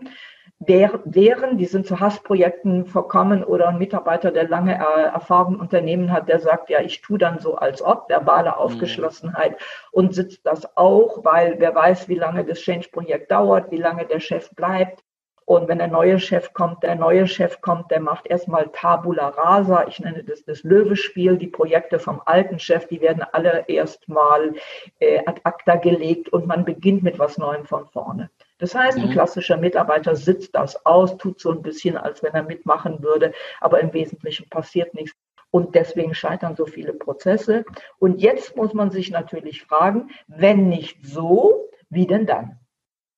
[0.59, 6.27] wären, die sind zu Hassprojekten verkommen oder ein Mitarbeiter, der lange Erfahrung im Unternehmen hat,
[6.27, 8.55] der sagt, ja, ich tue dann so als ob, verbale mhm.
[8.55, 9.57] Aufgeschlossenheit
[9.91, 14.19] und sitzt das auch, weil wer weiß, wie lange das Change-Projekt dauert, wie lange der
[14.19, 15.03] Chef bleibt.
[15.45, 19.87] Und wenn der neue Chef kommt, der neue Chef kommt, der macht erstmal Tabula rasa.
[19.87, 21.37] Ich nenne das das Löwespiel.
[21.37, 24.53] Die Projekte vom alten Chef, die werden alle erstmal
[24.99, 28.29] äh, ad acta gelegt und man beginnt mit was Neuem von vorne.
[28.59, 29.11] Das heißt, ein mhm.
[29.11, 33.79] klassischer Mitarbeiter sitzt das aus, tut so ein bisschen, als wenn er mitmachen würde, aber
[33.79, 35.17] im Wesentlichen passiert nichts.
[35.51, 37.65] Und deswegen scheitern so viele Prozesse.
[37.97, 42.59] Und jetzt muss man sich natürlich fragen, wenn nicht so, wie denn dann?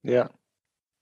[0.02, 0.30] Ja.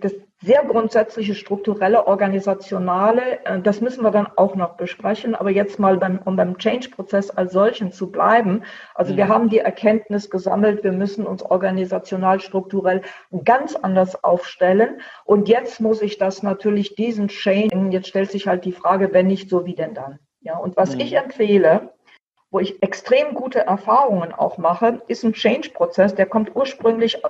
[0.01, 5.35] das sehr grundsätzliche strukturelle, organisationale, äh, das müssen wir dann auch noch besprechen.
[5.35, 8.63] Aber jetzt mal beim, um beim Change-Prozess als solchen zu bleiben.
[8.95, 9.17] Also mhm.
[9.19, 13.03] wir haben die Erkenntnis gesammelt, wir müssen uns organisational, strukturell
[13.45, 15.01] ganz anders aufstellen.
[15.25, 19.27] Und jetzt muss ich das natürlich diesen Change, jetzt stellt sich halt die Frage, wenn
[19.27, 20.19] nicht so, wie denn dann?
[20.41, 21.01] Ja, und was mhm.
[21.01, 21.93] ich empfehle,
[22.51, 27.23] wo ich extrem gute Erfahrungen auch mache, ist ein Change-Prozess, der kommt ursprünglich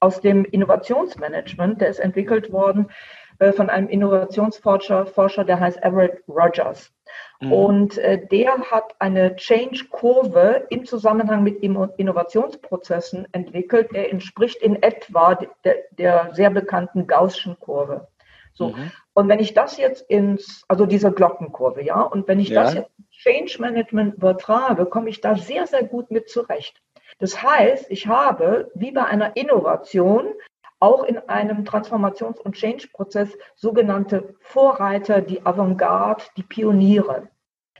[0.00, 2.90] aus dem Innovationsmanagement, der ist entwickelt worden
[3.38, 6.92] äh, von einem Innovationsforscher, Forscher, der heißt Everett Rogers.
[7.40, 7.52] Mhm.
[7.52, 15.34] Und äh, der hat eine Change-Kurve im Zusammenhang mit Innovationsprozessen entwickelt, der entspricht in etwa
[15.64, 18.08] der, der sehr bekannten Gaußschen Kurve.
[18.54, 18.68] So.
[18.68, 18.92] Mhm.
[19.14, 22.62] Und wenn ich das jetzt ins, also diese Glockenkurve, ja, und wenn ich ja.
[22.62, 22.90] das jetzt
[23.24, 26.82] Change Management übertrage, komme ich da sehr, sehr gut mit zurecht.
[27.18, 30.34] Das heißt, ich habe wie bei einer Innovation
[30.78, 37.28] auch in einem Transformations- und Change-Prozess sogenannte Vorreiter, die Avantgarde, die Pioniere,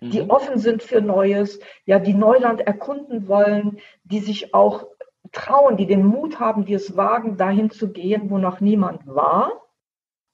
[0.00, 0.11] mhm.
[0.11, 4.87] die offen sind für Neues, ja, die Neuland erkunden wollen, die sich auch
[5.33, 9.52] trauen, die den Mut haben, die es wagen, dahin zu gehen, wo noch niemand war.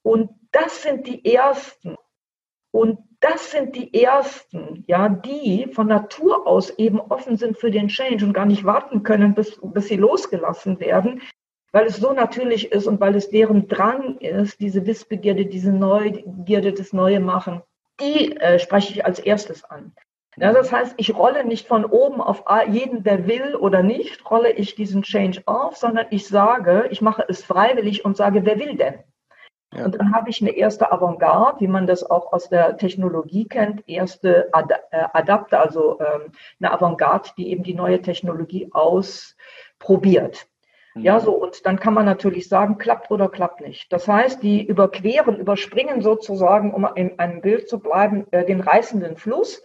[0.03, 1.97] Und das sind die Ersten.
[2.71, 7.89] Und das sind die ersten, ja, die von Natur aus eben offen sind für den
[7.89, 11.21] Change und gar nicht warten können, bis, bis sie losgelassen werden,
[11.71, 16.73] weil es so natürlich ist und weil es deren Drang ist, diese Wissbegierde, diese Neugierde,
[16.73, 17.61] das Neue machen.
[17.99, 19.93] Die äh, spreche ich als erstes an.
[20.37, 24.51] Ja, das heißt, ich rolle nicht von oben auf jeden, der will oder nicht, rolle
[24.53, 28.75] ich diesen Change auf, sondern ich sage, ich mache es freiwillig und sage, wer will
[28.75, 29.03] denn?
[29.73, 29.85] Ja.
[29.85, 33.87] Und dann habe ich eine erste Avantgarde, wie man das auch aus der Technologie kennt,
[33.87, 40.47] erste Ad äh, Adapter, also ähm, eine Avantgarde, die eben die neue Technologie ausprobiert.
[40.93, 41.03] Mhm.
[41.03, 43.93] Ja, so, und dann kann man natürlich sagen, klappt oder klappt nicht.
[43.93, 49.15] Das heißt, die überqueren, überspringen sozusagen, um in einem Bild zu bleiben, äh, den reißenden
[49.15, 49.63] Fluss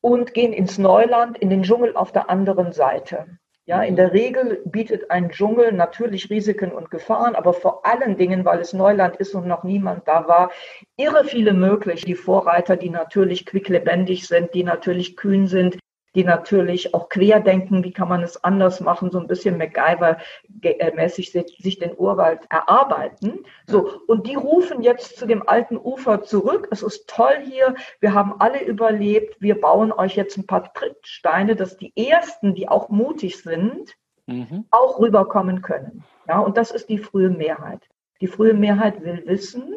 [0.00, 3.39] und gehen ins Neuland, in den Dschungel auf der anderen Seite.
[3.70, 8.44] Ja, in der Regel bietet ein Dschungel natürlich Risiken und Gefahren, aber vor allen Dingen,
[8.44, 10.50] weil es Neuland ist und noch niemand da war,
[10.96, 12.04] irre viele möglich.
[12.04, 15.78] Die Vorreiter, die natürlich quicklebendig sind, die natürlich kühn sind,
[16.14, 21.78] die natürlich auch querdenken, wie kann man es anders machen, so ein bisschen MacGyver-mäßig sich
[21.78, 23.44] den Urwald erarbeiten.
[23.66, 26.68] So, und die rufen jetzt zu dem alten Ufer zurück.
[26.70, 31.54] Es ist toll hier, wir haben alle überlebt, wir bauen euch jetzt ein paar Trittsteine,
[31.54, 33.94] dass die Ersten, die auch mutig sind,
[34.26, 34.66] mhm.
[34.70, 36.04] auch rüberkommen können.
[36.28, 37.88] Ja, und das ist die frühe Mehrheit.
[38.20, 39.74] Die frühe Mehrheit will wissen,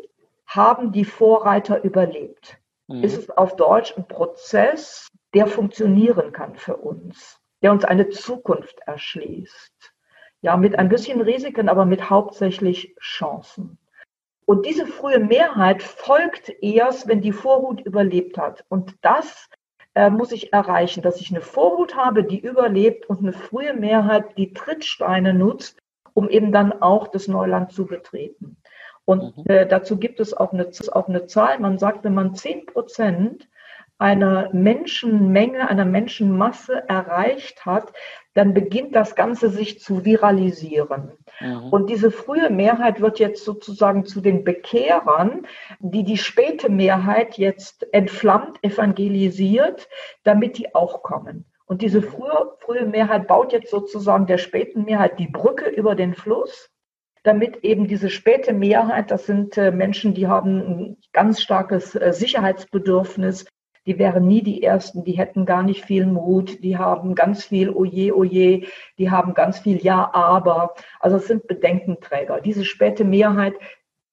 [0.48, 2.58] haben die Vorreiter überlebt?
[2.88, 3.04] Mhm.
[3.04, 8.80] Ist es auf Deutsch ein Prozess, der funktionieren kann für uns, der uns eine Zukunft
[8.86, 9.94] erschließt.
[10.42, 13.78] Ja, mit ein bisschen Risiken, aber mit hauptsächlich Chancen.
[14.46, 18.66] Und diese frühe Mehrheit folgt erst, wenn die Vorhut überlebt hat.
[18.68, 19.50] Und das
[19.96, 24.38] äh, muss ich erreichen, dass ich eine Vorhut habe, die überlebt und eine frühe Mehrheit,
[24.38, 25.80] die Trittsteine nutzt,
[26.14, 28.58] um eben dann auch das Neuland zu betreten.
[29.06, 29.44] Und mhm.
[29.48, 31.60] äh, dazu gibt es auch eine, auch eine Zahl.
[31.60, 33.48] Man sagt, wenn man zehn Prozent
[33.98, 37.94] einer Menschenmenge, einer Menschenmasse erreicht hat,
[38.34, 41.12] dann beginnt das Ganze sich zu viralisieren.
[41.40, 41.70] Mhm.
[41.70, 45.48] Und diese frühe Mehrheit wird jetzt sozusagen zu den Bekehrern,
[45.80, 49.88] die die späte Mehrheit jetzt entflammt, evangelisiert,
[50.24, 51.46] damit die auch kommen.
[51.66, 56.14] Und diese frühe, frühe Mehrheit baut jetzt sozusagen der späten Mehrheit die Brücke über den
[56.14, 56.70] Fluss
[57.24, 62.12] damit eben diese späte Mehrheit, das sind äh, Menschen, die haben ein ganz starkes äh,
[62.12, 63.46] Sicherheitsbedürfnis,
[63.86, 67.70] die wären nie die Ersten, die hätten gar nicht viel Mut, die haben ganz viel
[67.70, 68.64] Oje, Oje,
[68.98, 70.76] die haben ganz viel Ja, aber.
[71.00, 72.40] Also es sind Bedenkenträger.
[72.42, 73.56] Diese späte Mehrheit,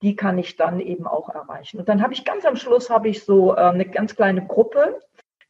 [0.02, 1.78] die kann ich dann eben auch erreichen.
[1.78, 5.00] Und dann habe ich ganz am Schluss habe ich so äh, eine ganz kleine Gruppe,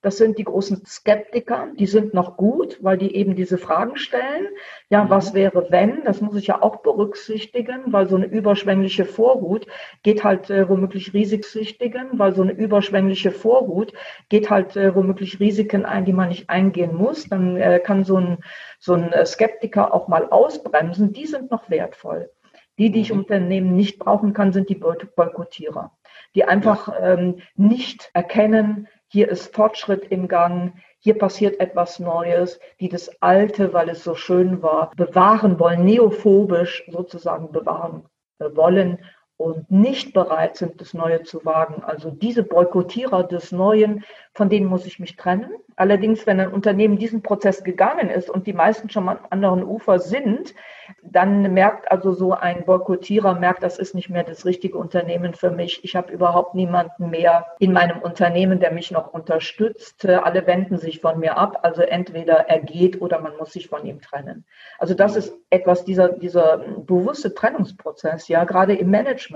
[0.02, 4.48] das sind die großen Skeptiker, die sind noch gut, weil die eben diese Fragen stellen.
[4.88, 5.10] Ja, mhm.
[5.10, 6.04] was wäre wenn?
[6.04, 9.66] Das muss ich ja auch berücksichtigen, weil so eine überschwängliche Vorhut
[10.02, 13.92] geht halt äh, womöglich Risiken, weil so eine überschwängliche Vorhut
[14.30, 17.28] geht halt äh, womöglich Risiken ein, die man nicht eingehen muss.
[17.28, 18.38] Dann äh, kann so ein,
[18.78, 21.12] so ein äh, Skeptiker auch mal ausbremsen.
[21.12, 22.30] Die sind noch wertvoll.
[22.78, 23.22] Die, die ich im mhm.
[23.24, 25.92] Unternehmen nicht brauchen kann, sind die Boykottierer,
[26.34, 32.88] die einfach ähm, nicht erkennen, hier ist Fortschritt im Gang, hier passiert etwas Neues, die
[32.88, 38.05] das Alte, weil es so schön war, bewahren wollen, neophobisch sozusagen bewahren
[38.38, 38.99] wollen
[39.40, 41.83] und nicht bereit sind, das Neue zu wagen.
[41.83, 45.50] Also diese Boykottierer des Neuen, von denen muss ich mich trennen.
[45.76, 49.98] Allerdings, wenn ein Unternehmen diesen Prozess gegangen ist und die meisten schon am anderen Ufer
[49.98, 50.55] sind,
[51.03, 55.50] dann merkt also so ein Boykottierer, merkt, das ist nicht mehr das richtige Unternehmen für
[55.50, 55.83] mich.
[55.85, 60.05] Ich habe überhaupt niemanden mehr in meinem Unternehmen, der mich noch unterstützt.
[60.05, 61.61] Alle wenden sich von mir ab.
[61.62, 64.44] Also entweder er geht oder man muss sich von ihm trennen.
[64.79, 69.29] Also das ist etwas dieser, dieser bewusste Trennungsprozess, ja, gerade im Management.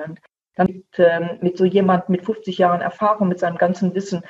[0.56, 4.22] Dann mit, ähm, mit so jemand mit 50 Jahren Erfahrung, mit seinem ganzen Wissen,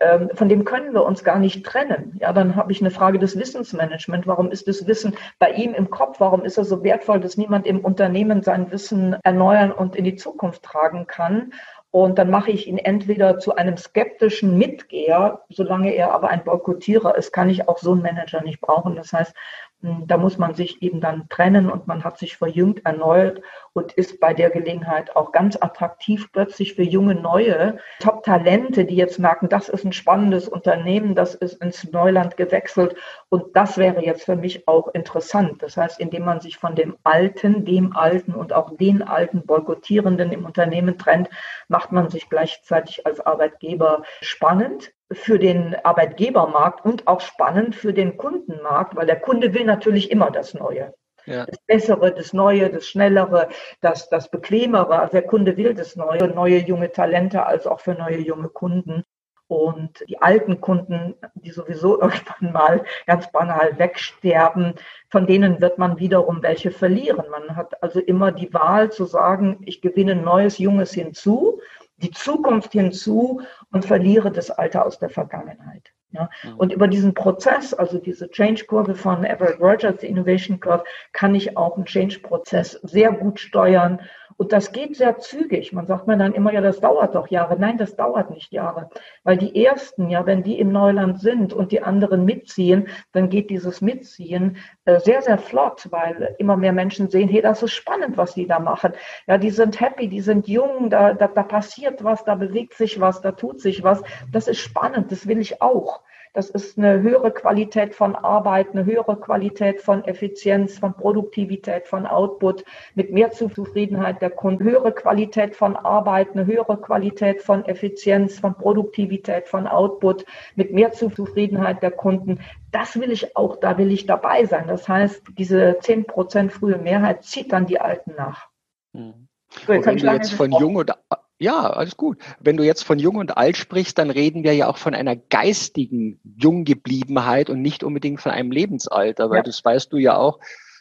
[0.00, 2.16] ähm, von dem können wir uns gar nicht trennen.
[2.20, 4.26] Ja, dann habe ich eine Frage des Wissensmanagement.
[4.26, 6.20] Warum ist das Wissen bei ihm im Kopf?
[6.20, 10.16] Warum ist er so wertvoll, dass niemand im Unternehmen sein Wissen erneuern und in die
[10.16, 11.52] Zukunft tragen kann?
[11.90, 17.16] Und dann mache ich ihn entweder zu einem skeptischen Mitgeher, solange er aber ein Boykottierer
[17.16, 18.94] ist, kann ich auch so einen Manager nicht brauchen.
[18.94, 19.34] Das heißt,
[19.80, 23.42] da muss man sich eben dann trennen und man hat sich verjüngt, erneuert
[23.74, 29.20] und ist bei der Gelegenheit auch ganz attraktiv plötzlich für junge, neue Top-Talente, die jetzt
[29.20, 32.96] merken, das ist ein spannendes Unternehmen, das ist ins Neuland gewechselt
[33.28, 35.62] und das wäre jetzt für mich auch interessant.
[35.62, 40.32] Das heißt, indem man sich von dem Alten, dem Alten und auch den Alten Boykottierenden
[40.32, 41.30] im Unternehmen trennt,
[41.68, 48.16] macht man sich gleichzeitig als Arbeitgeber spannend für den Arbeitgebermarkt und auch spannend für den
[48.16, 50.94] Kundenmarkt, weil der Kunde will natürlich immer das Neue.
[51.24, 51.44] Ja.
[51.44, 53.48] Das Bessere, das Neue, das Schnellere,
[53.80, 54.98] das, das Bequemere.
[54.98, 59.04] Also der Kunde will das Neue, neue junge Talente als auch für neue junge Kunden.
[59.46, 64.74] Und die alten Kunden, die sowieso irgendwann mal ganz banal wegsterben,
[65.10, 67.24] von denen wird man wiederum welche verlieren.
[67.30, 71.60] Man hat also immer die Wahl zu sagen, ich gewinne Neues, Junges hinzu
[71.98, 75.92] die Zukunft hinzu und verliere das Alter aus der Vergangenheit.
[76.10, 76.30] Ja.
[76.42, 76.56] Mhm.
[76.56, 81.56] Und über diesen Prozess, also diese Change-Kurve von Everett Rogers, die Innovation Curve, kann ich
[81.56, 84.00] auch einen Change-Prozess sehr gut steuern
[84.36, 85.72] und das geht sehr zügig.
[85.72, 87.58] Man sagt mir dann immer, ja, das dauert doch Jahre.
[87.58, 88.90] Nein, das dauert nicht Jahre.
[89.24, 93.50] Weil die ersten, ja, wenn die im Neuland sind und die anderen mitziehen, dann geht
[93.50, 98.16] dieses Mitziehen äh, sehr, sehr flott, weil immer mehr Menschen sehen, hey, das ist spannend,
[98.16, 98.92] was die da machen.
[99.26, 103.00] Ja, die sind happy, die sind jung, da, da, da passiert was, da bewegt sich
[103.00, 104.02] was, da tut sich was.
[104.30, 106.02] Das ist spannend, das will ich auch.
[106.38, 112.06] Das ist eine höhere Qualität von Arbeit, eine höhere Qualität von Effizienz, von Produktivität, von
[112.06, 118.38] Output, mit mehr Zufriedenheit der Kunden, höhere Qualität von Arbeit, eine höhere Qualität von Effizienz,
[118.38, 122.38] von Produktivität, von Output, mit mehr Zufriedenheit der Kunden.
[122.70, 124.68] Das will ich auch, da will ich dabei sein.
[124.68, 128.46] Das heißt, diese 10 Prozent frühe Mehrheit zieht dann die Alten nach.
[128.92, 129.26] Mhm.
[129.66, 130.98] So, jetzt wenn du jetzt von jung oder
[131.38, 132.18] ja, alles gut.
[132.40, 135.14] Wenn du jetzt von jung und alt sprichst, dann reden wir ja auch von einer
[135.14, 139.42] geistigen Junggebliebenheit und nicht unbedingt von einem Lebensalter, weil ja.
[139.44, 140.40] das weißt du ja auch.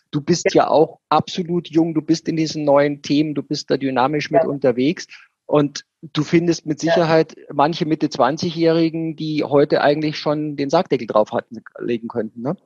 [0.10, 0.64] Du bist ja.
[0.64, 4.44] ja auch absolut jung, du bist in diesen neuen Themen, du bist da dynamisch mit
[4.44, 4.50] ja.
[4.50, 5.08] unterwegs
[5.46, 11.34] und du findest mit Sicherheit manche Mitte 20-Jährigen, die heute eigentlich schon den Sargdeckel drauf
[11.34, 12.42] hatten, legen könnten.
[12.42, 12.58] Ne?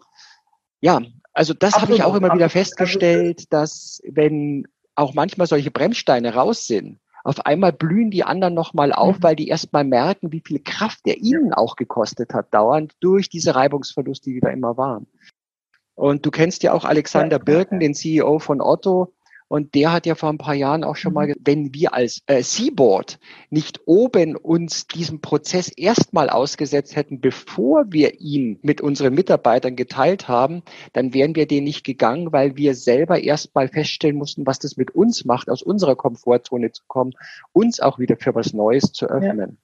[0.80, 1.02] Ja,
[1.34, 6.68] also das habe ich auch immer wieder festgestellt, dass wenn auch manchmal solche Bremssteine raus
[6.68, 9.24] sind, auf einmal blühen die anderen nochmal auf, mhm.
[9.24, 13.56] weil die erstmal merken, wie viel Kraft der ihnen auch gekostet hat, dauernd durch diese
[13.56, 15.08] Reibungsverluste, die da immer waren.
[15.96, 19.14] Und du kennst ja auch Alexander Birken, den CEO von Otto.
[19.52, 21.36] Und der hat ja vor ein paar Jahren auch schon mal, mhm.
[21.44, 28.22] wenn wir als äh, Seaboard nicht oben uns diesem Prozess erstmal ausgesetzt hätten, bevor wir
[28.22, 33.22] ihn mit unseren Mitarbeitern geteilt haben, dann wären wir den nicht gegangen, weil wir selber
[33.22, 37.12] erstmal feststellen mussten, was das mit uns macht, aus unserer Komfortzone zu kommen,
[37.52, 39.58] uns auch wieder für was Neues zu öffnen.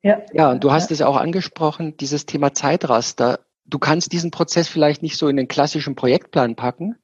[0.00, 0.94] Ja, ja, ja und du hast ja.
[0.94, 3.40] es auch angesprochen, dieses Thema Zeitraster.
[3.64, 6.94] Du kannst diesen Prozess vielleicht nicht so in den klassischen Projektplan packen,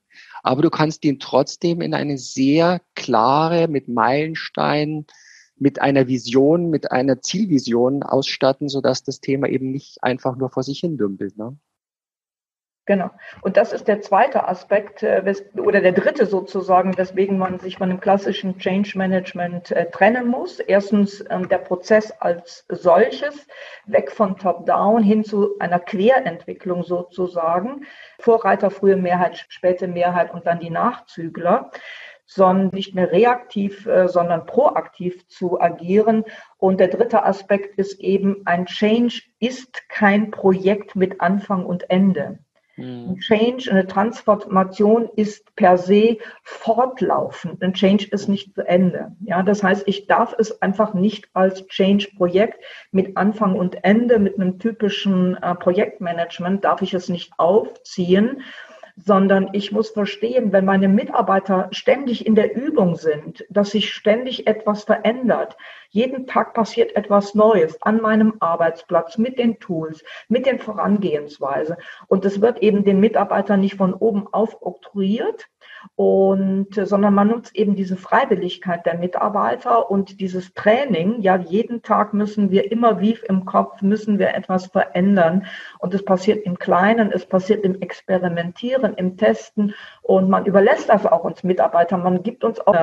[0.45, 5.07] aber du kannst ihn trotzdem in eine sehr klare, mit Meilensteinen,
[5.57, 10.63] mit einer Vision, mit einer Zielvision ausstatten, sodass das Thema eben nicht einfach nur vor
[10.63, 11.39] sich hin dümpelt.
[11.39, 11.57] Ne?
[12.87, 13.11] Genau.
[13.41, 17.89] Und das ist der zweite Aspekt äh, oder der dritte sozusagen, weswegen man sich von
[17.89, 20.61] dem klassischen Change Management äh, trennen muss.
[20.61, 23.47] Erstens ähm, der Prozess als solches,
[23.87, 27.87] weg von Top-Down hin zu einer Querentwicklung sozusagen.
[28.19, 31.71] Vorreiter, frühe Mehrheit, späte Mehrheit und dann die Nachzügler
[32.27, 36.25] sondern nicht mehr reaktiv, äh, sondern proaktiv zu agieren.
[36.57, 42.39] Und der dritte Aspekt ist eben, ein Change ist kein Projekt mit Anfang und Ende.
[42.77, 43.19] Ein mhm.
[43.21, 47.63] Change, eine Transformation ist per se fortlaufend.
[47.63, 49.15] Ein Change ist nicht zu Ende.
[49.21, 54.41] Ja, das heißt, ich darf es einfach nicht als Change-Projekt mit Anfang und Ende, mit
[54.41, 58.43] einem typischen äh, Projektmanagement, darf ich es nicht aufziehen,
[58.97, 64.47] sondern ich muss verstehen, wenn meine Mitarbeiter ständig in der Übung sind, dass sich ständig
[64.47, 65.57] etwas verändert.
[65.91, 71.77] Jeden Tag passiert etwas Neues an meinem Arbeitsplatz mit den Tools, mit den Vorangehensweise.
[72.07, 75.49] Und es wird eben den Mitarbeitern nicht von oben auf oktroyiert,
[75.97, 81.21] und, sondern man nutzt eben diese Freiwilligkeit der Mitarbeiter und dieses Training.
[81.21, 85.47] Ja, jeden Tag müssen wir immer wie im Kopf, müssen wir etwas verändern.
[85.79, 91.07] Und es passiert im Kleinen, es passiert im Experimentieren im Testen und man überlässt das
[91.07, 92.03] auch uns Mitarbeitern.
[92.03, 92.75] Man gibt uns auch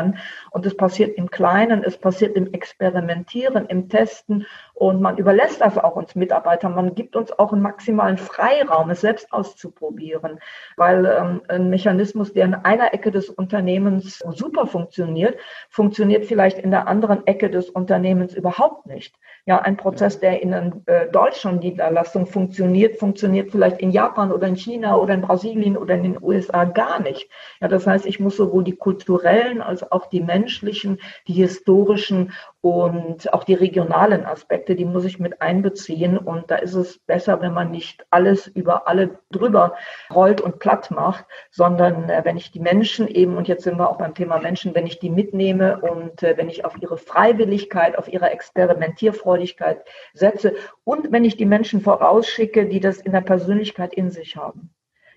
[0.52, 5.78] und es passiert im Kleinen, es passiert im Experimentieren, im Testen und man überlässt das
[5.78, 6.74] auch uns Mitarbeitern.
[6.74, 10.40] Man gibt uns auch einen maximalen Freiraum, es selbst auszuprobieren,
[10.78, 15.38] weil ähm, ein Mechanismus, der in einer Ecke des Unternehmens super funktioniert,
[15.70, 19.16] funktioniert vielleicht in der anderen Ecke des Unternehmens überhaupt nicht.
[19.46, 20.54] Ja, ein Prozess, der in
[20.86, 25.96] äh, Deutschland Niederlassung funktioniert, funktioniert vielleicht in Japan oder in China oder in Brasilien oder
[25.96, 27.28] in den USA gar nicht.
[27.60, 33.34] Ja, das heißt, ich muss sowohl die kulturellen als auch die menschlichen, die historischen und
[33.34, 36.20] auch die regionalen Aspekte, die muss ich mit einbeziehen.
[36.20, 39.74] Und da ist es besser, wenn man nicht alles über alle drüber
[40.14, 43.90] rollt und platt macht, sondern äh, wenn ich die Menschen eben, und jetzt sind wir
[43.90, 47.98] auch beim Thema Menschen, wenn ich die mitnehme und äh, wenn ich auf ihre Freiwilligkeit,
[47.98, 53.94] auf ihre Experimentierfreudigkeit setze und wenn ich die Menschen vorausschicke, die das in der Persönlichkeit
[53.94, 54.74] in sich haben.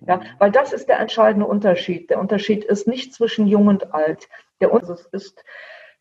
[0.07, 2.11] Ja, weil das ist der entscheidende Unterschied.
[2.11, 4.29] Der Unterschied ist nicht zwischen jung und alt.
[4.61, 5.45] Der Unterschied ist,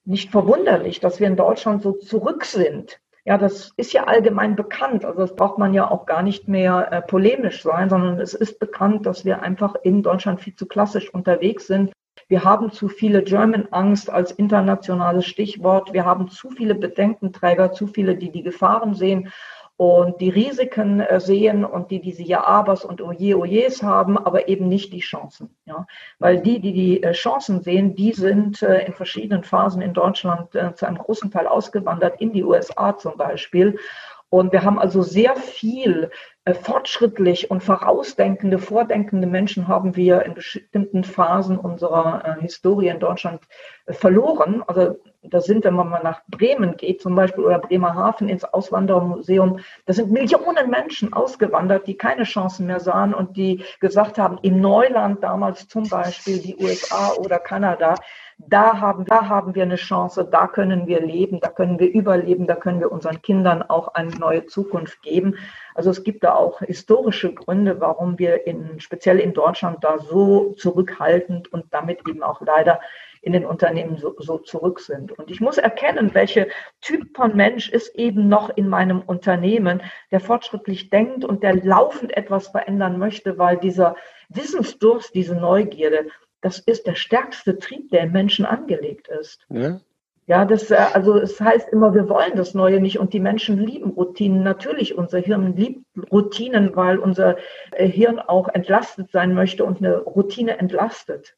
[0.06, 3.00] nicht verwunderlich, dass wir in Deutschland so zurück sind.
[3.26, 5.06] Ja, das ist ja allgemein bekannt.
[5.06, 8.60] Also das braucht man ja auch gar nicht mehr äh, polemisch sein, sondern es ist
[8.60, 11.94] bekannt, dass wir einfach in Deutschland viel zu klassisch unterwegs sind.
[12.28, 15.94] Wir haben zu viele German Angst als internationales Stichwort.
[15.94, 19.32] Wir haben zu viele Bedenkenträger, zu viele, die die Gefahren sehen
[19.78, 24.68] und die Risiken äh, sehen und die diese Ja-Abers und Oje, Ojes haben, aber eben
[24.68, 25.56] nicht die Chancen.
[25.66, 25.88] Ja?
[26.20, 30.52] Weil die, die die äh, Chancen sehen, die sind äh, in verschiedenen Phasen in Deutschland
[30.52, 33.78] zu einem großen Teil ausgewandert, in die USA zum Beispiel.
[34.30, 36.10] Und wir haben also sehr viel
[36.52, 43.42] fortschrittlich und vorausdenkende, vordenkende Menschen haben wir in bestimmten Phasen unserer äh, Historie in Deutschland
[43.86, 44.62] äh, verloren.
[44.68, 49.60] Also da sind, wenn man mal nach Bremen geht, zum Beispiel oder Bremerhaven ins Auswanderermuseum,
[49.86, 54.60] da sind Millionen Menschen ausgewandert, die keine Chancen mehr sahen und die gesagt haben, im
[54.60, 57.96] Neuland damals zum Beispiel die USA oder Kanada,
[58.38, 62.48] da haben, da haben wir eine Chance, da können wir leben, da können wir überleben,
[62.48, 65.36] da können wir unseren Kindern auch eine neue Zukunft geben.
[65.76, 70.54] Also es gibt da auch historische Gründe, warum wir in, speziell in Deutschland da so
[70.54, 72.80] zurückhaltend und damit eben auch leider
[73.24, 75.14] in den Unternehmen so, so zurück sind.
[75.14, 76.50] Und ich muss erkennen, welche
[76.82, 79.82] Typ von Mensch ist eben noch in meinem Unternehmen,
[80.12, 83.96] der fortschrittlich denkt und der laufend etwas verändern möchte, weil dieser
[84.28, 86.08] Wissensdurst, diese Neugierde,
[86.44, 89.40] das ist der stärkste Trieb, der im Menschen angelegt ist.
[89.50, 89.80] Ja.
[90.26, 93.58] Ja, das, äh, also es heißt immer, wir wollen das Neue nicht und die Menschen
[93.58, 94.42] lieben Routinen.
[94.42, 97.38] Natürlich, unser Hirn liebt Routinen, weil unser
[97.72, 101.36] äh, Hirn auch entlastet sein möchte und eine Routine entlastet.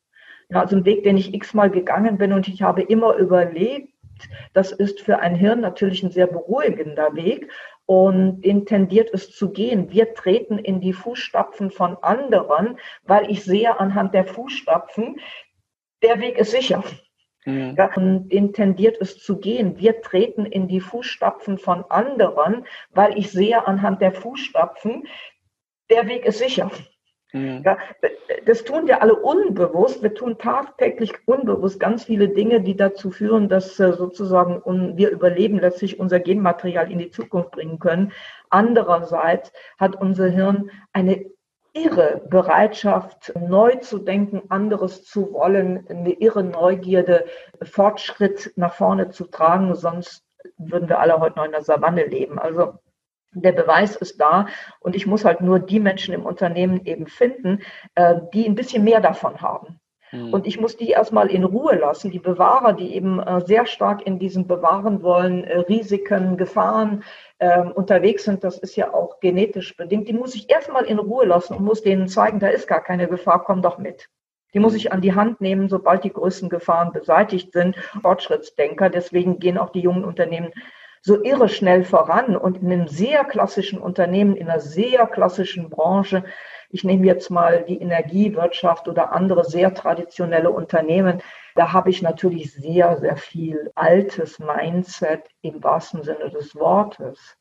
[0.49, 3.91] Ja, also ein Weg, den ich x-mal gegangen bin und ich habe immer überlebt,
[4.53, 7.49] das ist für ein Hirn natürlich ein sehr beruhigender Weg
[7.85, 9.91] und intendiert es zu gehen.
[9.91, 15.19] Wir treten in die Fußstapfen von anderen, weil ich sehe anhand der Fußstapfen,
[16.01, 16.83] der Weg ist sicher.
[17.45, 17.75] Mhm.
[17.77, 19.77] Ja, und den tendiert es zu gehen.
[19.77, 25.07] Wir treten in die Fußstapfen von anderen, weil ich sehe anhand der Fußstapfen,
[25.89, 26.71] der Weg ist sicher.
[27.35, 27.63] Mhm.
[27.65, 27.77] Ja,
[28.45, 30.01] das tun wir alle unbewusst.
[30.01, 34.61] Wir tun tagtäglich unbewusst ganz viele Dinge, die dazu führen, dass äh, sozusagen
[34.95, 38.13] wir überleben, letztlich unser Genmaterial in die Zukunft bringen können.
[38.49, 41.25] Andererseits hat unser Hirn eine
[41.73, 47.25] irre Bereitschaft, neu zu denken, anderes zu wollen, eine irre Neugierde,
[47.63, 49.75] Fortschritt nach vorne zu tragen.
[49.75, 50.23] Sonst
[50.57, 52.39] würden wir alle heute noch in der Savanne leben.
[52.39, 52.79] Also
[53.35, 54.47] der Beweis ist da
[54.79, 57.61] und ich muss halt nur die Menschen im Unternehmen eben finden,
[57.95, 59.79] äh, die ein bisschen mehr davon haben.
[60.11, 60.33] Mhm.
[60.33, 64.05] Und ich muss die erstmal in Ruhe lassen, die Bewahrer, die eben äh, sehr stark
[64.05, 67.03] in diesem Bewahren wollen, äh, Risiken, Gefahren
[67.39, 71.25] ähm, unterwegs sind, das ist ja auch genetisch bedingt, die muss ich erstmal in Ruhe
[71.25, 74.09] lassen und muss denen zeigen, da ist gar keine Gefahr, komm doch mit.
[74.53, 77.75] Die muss ich an die Hand nehmen, sobald die größten Gefahren beseitigt sind.
[78.01, 80.53] Fortschrittsdenker, deswegen gehen auch die jungen Unternehmen
[81.05, 86.23] so irre schnell voran und in einem sehr klassischen Unternehmen, in einer sehr klassischen Branche,
[86.71, 91.21] ich nehme jetzt mal die Energiewirtschaft oder andere sehr traditionelle Unternehmen,
[91.53, 97.37] da habe ich natürlich sehr, sehr viel altes Mindset im wahrsten Sinne des Wortes.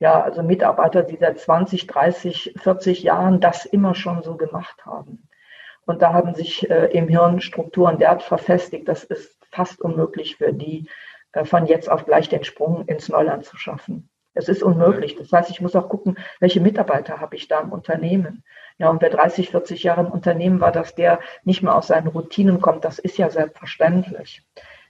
[0.00, 5.28] Ja, also Mitarbeiter, die seit 20, 30, 40 Jahren das immer schon so gemacht haben.
[5.86, 10.52] Und da haben sich äh, im Hirn Strukturen derart verfestigt, das ist fast unmöglich für
[10.52, 10.88] die,
[11.44, 14.08] von jetzt auf gleich den Sprung ins Neuland zu schaffen.
[14.34, 15.16] Es ist unmöglich.
[15.16, 18.44] Das heißt, ich muss auch gucken, welche Mitarbeiter habe ich da im Unternehmen.
[18.78, 22.06] Ja, und wer 30, 40 Jahre im Unternehmen war, dass der nicht mehr aus seinen
[22.06, 24.44] Routinen kommt, das ist ja selbstverständlich.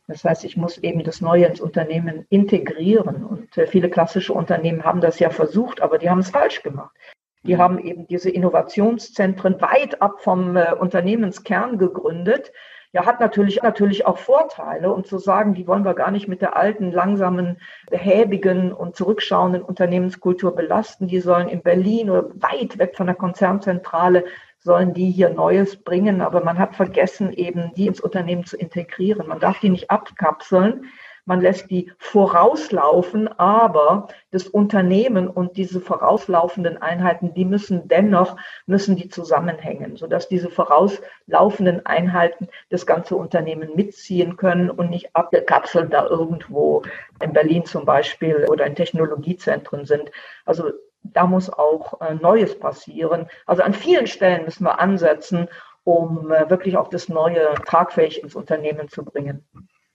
[0.07, 3.24] Das heißt, ich muss eben das Neue ins Unternehmen integrieren.
[3.24, 6.94] Und äh, viele klassische Unternehmen haben das ja versucht, aber die haben es falsch gemacht.
[7.42, 7.59] Die mhm.
[7.59, 12.53] haben eben diese Innovationszentren weit ab vom äh, Unternehmenskern gegründet
[12.99, 14.92] ja, hat natürlich, natürlich auch Vorteile.
[14.92, 17.59] Und zu sagen, die wollen wir gar nicht mit der alten, langsamen,
[17.90, 21.07] behäbigen und zurückschauenden Unternehmenskultur belasten.
[21.07, 24.24] Die sollen in Berlin oder weit weg von der Konzernzentrale
[24.59, 26.20] sollen die hier Neues bringen.
[26.20, 29.28] Aber man hat vergessen, eben die ins Unternehmen zu integrieren.
[29.28, 30.86] Man darf die nicht abkapseln
[31.29, 38.97] man lässt die vorauslaufen, aber das Unternehmen und diese vorauslaufenden Einheiten, die müssen dennoch, müssen
[38.97, 46.07] die zusammenhängen, sodass diese vorauslaufenden Einheiten das ganze Unternehmen mitziehen können und nicht abgekapselt da
[46.07, 46.83] irgendwo
[47.22, 50.11] in Berlin zum Beispiel oder in Technologiezentren sind.
[50.47, 50.70] Also
[51.03, 53.29] da muss auch äh, Neues passieren.
[53.45, 55.49] Also an vielen Stellen müssen wir ansetzen,
[55.85, 59.47] um äh, wirklich auch das Neue tragfähig ins Unternehmen zu bringen.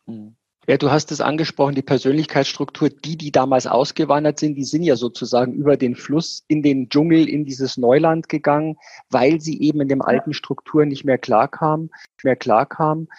[0.05, 0.35] Mhm.
[0.65, 4.95] Ja, du hast es angesprochen, die Persönlichkeitsstruktur, die, die damals ausgewandert sind, die sind ja
[4.95, 8.77] sozusagen über den Fluss in den Dschungel, in dieses Neuland gegangen,
[9.09, 11.91] weil sie eben in dem alten Strukturen nicht mehr klarkamen,
[12.23, 13.09] mehr klarkamen.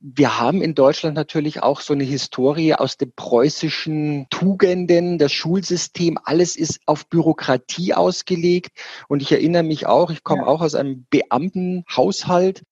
[0.00, 6.18] Wir haben in Deutschland natürlich auch so eine Historie aus den preußischen Tugenden, das Schulsystem,
[6.22, 8.72] alles ist auf Bürokratie ausgelegt.
[9.08, 10.48] Und ich erinnere mich auch, ich komme ja.
[10.48, 12.62] auch aus einem Beamtenhaushalt.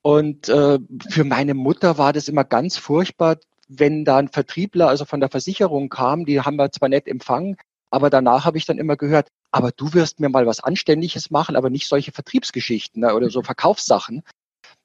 [0.00, 0.78] Und äh,
[1.10, 3.36] für meine Mutter war das immer ganz furchtbar,
[3.68, 7.56] wenn da ein Vertriebler, also von der Versicherung kam, die haben wir zwar nett empfangen,
[7.90, 11.56] aber danach habe ich dann immer gehört, aber du wirst mir mal was Anständiges machen,
[11.56, 14.22] aber nicht solche Vertriebsgeschichten ne, oder so Verkaufssachen.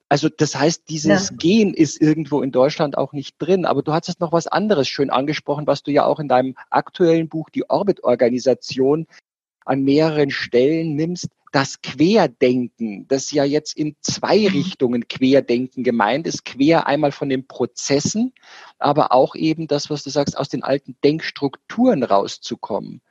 [0.09, 1.35] Also das heißt, dieses ja.
[1.37, 3.65] Gen ist irgendwo in Deutschland auch nicht drin.
[3.65, 7.29] Aber du hattest noch was anderes schön angesprochen, was du ja auch in deinem aktuellen
[7.29, 9.07] Buch, die Orbit-Organisation,
[9.65, 14.47] an mehreren Stellen nimmst, das Querdenken, das ja jetzt in zwei mhm.
[14.47, 18.33] Richtungen Querdenken gemeint ist, quer einmal von den Prozessen,
[18.79, 23.01] aber auch eben das, was du sagst, aus den alten Denkstrukturen rauszukommen.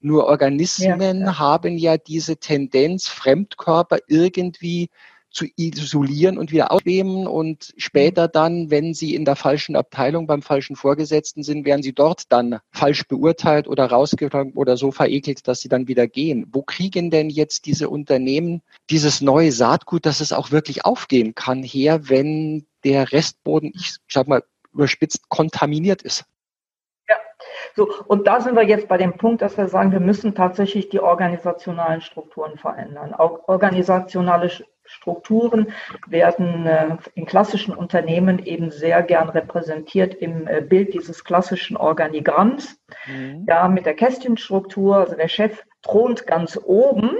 [0.00, 1.38] Nur Organismen ja, ja.
[1.38, 4.90] haben ja diese Tendenz, Fremdkörper irgendwie
[5.30, 8.32] zu isolieren und wieder aufnehmen und später mhm.
[8.32, 12.60] dann, wenn sie in der falschen Abteilung beim falschen Vorgesetzten sind, werden sie dort dann
[12.72, 16.46] falsch beurteilt oder rausgetragen oder so verekelt, dass sie dann wieder gehen.
[16.52, 21.62] Wo kriegen denn jetzt diese Unternehmen dieses neue Saatgut, dass es auch wirklich aufgehen kann,
[21.62, 26.24] her, wenn der Restboden, ich sag mal überspitzt, kontaminiert ist?
[27.08, 27.16] Ja,
[27.74, 30.88] so, und da sind wir jetzt bei dem Punkt, dass wir sagen, wir müssen tatsächlich
[30.88, 33.14] die organisationalen Strukturen verändern.
[33.14, 34.50] Auch organisationale
[34.88, 35.72] Strukturen
[36.06, 42.80] werden äh, in klassischen Unternehmen eben sehr gern repräsentiert im äh, Bild dieses klassischen Organigramms.
[43.06, 43.44] Mhm.
[43.46, 47.10] Ja, mit der Kästchenstruktur, also der Chef thront ganz oben.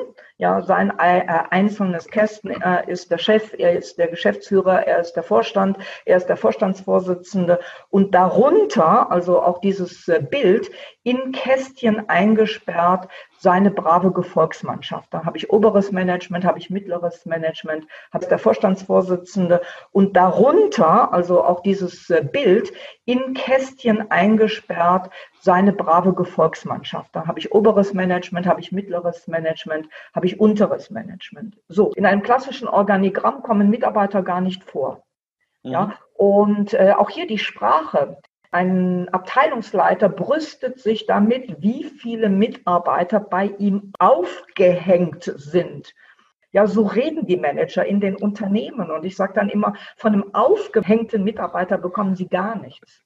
[0.41, 5.15] Ja, sein äh, einzelnes Kästen äh, ist der Chef, er ist der Geschäftsführer, er ist
[5.15, 7.59] der Vorstand, er ist der Vorstandsvorsitzende
[7.91, 10.71] und darunter, also auch dieses Bild,
[11.03, 13.09] in Kästchen eingesperrt,
[13.39, 15.13] seine brave Gefolgsmannschaft.
[15.15, 19.63] Da habe ich oberes Management, habe ich mittleres Management, habe der Vorstandsvorsitzende
[19.93, 22.73] und darunter, also auch dieses äh, Bild,
[23.05, 25.11] in Kästchen eingesperrt,
[25.41, 27.15] seine brave Gefolgsmannschaft.
[27.15, 31.57] Da habe ich oberes Management, habe ich mittleres Management, habe ich unteres Management.
[31.69, 35.05] So, in einem klassischen Organigramm kommen Mitarbeiter gar nicht vor.
[35.63, 35.71] Mhm.
[35.71, 38.19] Ja, und äh, auch hier die Sprache.
[38.51, 45.95] Ein Abteilungsleiter brüstet sich damit, wie viele Mitarbeiter bei ihm aufgehängt sind.
[46.51, 48.91] Ja, so reden die Manager in den Unternehmen.
[48.91, 53.03] Und ich sage dann immer, von einem aufgehängten Mitarbeiter bekommen sie gar nichts.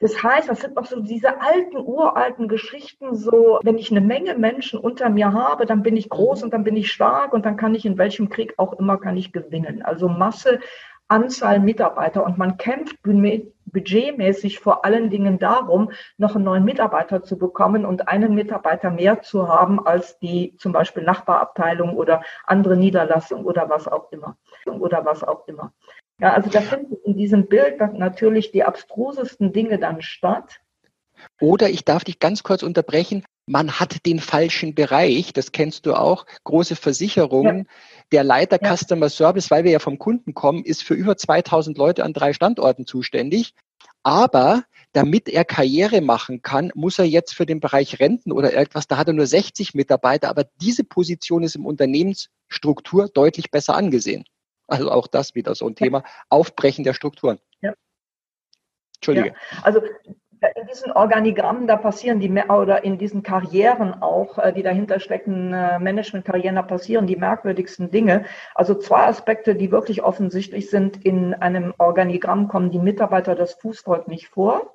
[0.00, 4.34] Das heißt, das sind noch so diese alten, uralten Geschichten, so, wenn ich eine Menge
[4.34, 7.58] Menschen unter mir habe, dann bin ich groß und dann bin ich stark und dann
[7.58, 9.82] kann ich in welchem Krieg auch immer kann ich gewinnen.
[9.82, 10.60] Also Masse
[11.10, 13.02] Anzahl Mitarbeiter und man kämpft
[13.72, 19.22] budgetmäßig vor allen Dingen darum, noch einen neuen Mitarbeiter zu bekommen und einen Mitarbeiter mehr
[19.22, 25.04] zu haben als die zum Beispiel Nachbarabteilung oder andere Niederlassung oder was auch immer oder
[25.04, 25.72] was auch immer.
[26.18, 30.60] Ja, also da finden in diesem Bild natürlich die abstrusesten Dinge dann statt.
[31.40, 35.94] Oder ich darf dich ganz kurz unterbrechen man hat den falschen Bereich, das kennst du
[35.94, 37.58] auch, große Versicherungen.
[37.58, 37.99] Ja.
[38.12, 38.76] Der Leiter ja.
[38.76, 42.32] Customer Service, weil wir ja vom Kunden kommen, ist für über 2000 Leute an drei
[42.32, 43.54] Standorten zuständig.
[44.02, 48.88] Aber damit er Karriere machen kann, muss er jetzt für den Bereich Renten oder etwas,
[48.88, 54.24] da hat er nur 60 Mitarbeiter, aber diese Position ist im Unternehmensstruktur deutlich besser angesehen.
[54.66, 57.38] Also auch das wieder so ein Thema, Aufbrechen der Strukturen.
[57.60, 57.74] Ja.
[58.96, 59.28] Entschuldige.
[59.28, 59.80] Ja, also
[60.40, 65.52] in diesen Organigrammen, da passieren die, oder in diesen Karrieren auch, äh, die dahinter stecken,
[65.52, 68.24] äh, Managementkarrieren, da passieren die merkwürdigsten Dinge.
[68.54, 71.04] Also zwei Aspekte, die wirklich offensichtlich sind.
[71.04, 74.74] In einem Organigramm kommen die Mitarbeiter das Fußvolk nicht vor.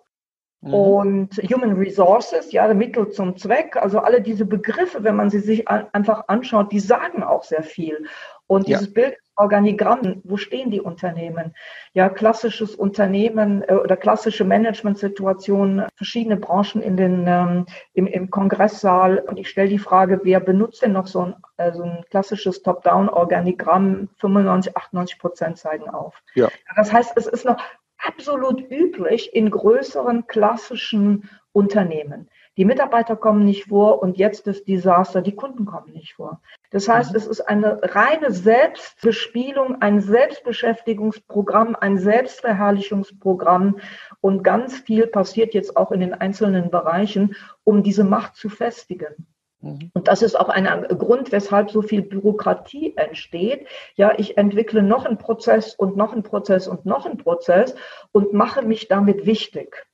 [0.61, 0.73] Mhm.
[0.73, 5.67] Und Human Resources, ja, Mittel zum Zweck, also alle diese Begriffe, wenn man sie sich
[5.67, 8.05] einfach anschaut, die sagen auch sehr viel.
[8.47, 8.93] Und dieses ja.
[8.93, 11.53] Bild Organigramm, wo stehen die Unternehmen?
[11.93, 19.19] Ja, klassisches Unternehmen äh, oder klassische Managementsituationen, verschiedene Branchen in den, ähm, im, im Kongresssaal.
[19.19, 22.61] Und ich stelle die Frage, wer benutzt denn noch so ein, äh, so ein klassisches
[22.61, 24.09] Top-Down-Organigramm?
[24.17, 26.21] 95, 98 Prozent zeigen auf.
[26.35, 26.49] Ja.
[26.75, 27.61] Das heißt, es ist noch
[27.97, 32.29] absolut üblich in größeren klassischen Unternehmen.
[32.57, 36.41] Die Mitarbeiter kommen nicht vor und jetzt das Desaster, die Kunden kommen nicht vor.
[36.71, 37.17] Das heißt, mhm.
[37.17, 43.79] es ist eine reine Selbstbespielung, ein Selbstbeschäftigungsprogramm, ein Selbstverherrlichungsprogramm
[44.21, 47.35] und ganz viel passiert jetzt auch in den einzelnen Bereichen,
[47.65, 49.27] um diese Macht zu festigen.
[49.59, 49.91] Mhm.
[49.93, 50.65] Und das ist auch ein
[50.97, 53.67] Grund, weshalb so viel Bürokratie entsteht.
[53.95, 57.75] Ja, ich entwickle noch einen Prozess und noch einen Prozess und noch einen Prozess
[58.13, 59.85] und mache mich damit wichtig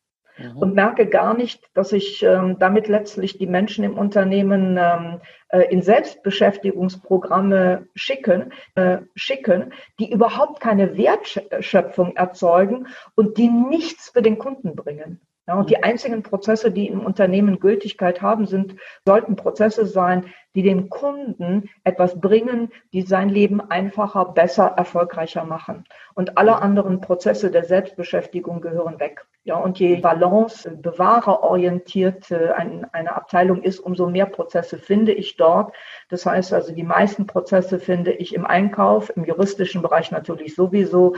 [0.42, 0.58] mhm.
[0.58, 5.72] und merke gar nicht, dass ich ähm, damit letztlich die Menschen im Unternehmen ähm, äh,
[5.72, 14.38] in Selbstbeschäftigungsprogramme schicken, äh, schicken, die überhaupt keine Wertschöpfung erzeugen und die nichts für den
[14.38, 15.22] Kunden bringen.
[15.48, 18.76] Ja, und die einzigen Prozesse, die im Unternehmen Gültigkeit haben, sind,
[19.06, 25.86] sollten Prozesse sein, die dem Kunden etwas bringen, die sein Leben einfacher, besser, erfolgreicher machen.
[26.14, 29.26] Und alle anderen Prozesse der Selbstbeschäftigung gehören weg.
[29.44, 35.74] Ja, und je Balance, bewahrerorientiert eine Abteilung ist, umso mehr Prozesse finde ich dort.
[36.10, 41.16] Das heißt also, die meisten Prozesse finde ich im Einkauf, im juristischen Bereich natürlich sowieso,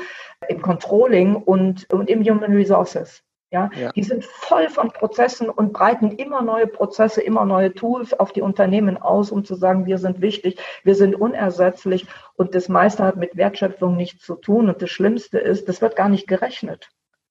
[0.47, 3.21] im Controlling und, und im Human Resources.
[3.53, 8.11] Ja, ja, die sind voll von Prozessen und breiten immer neue Prozesse, immer neue Tools
[8.19, 12.67] auf die Unternehmen aus, um zu sagen, wir sind wichtig, wir sind unersetzlich und das
[12.67, 14.69] meiste hat mit Wertschöpfung nichts zu tun.
[14.69, 16.89] Und das Schlimmste ist, das wird gar nicht gerechnet.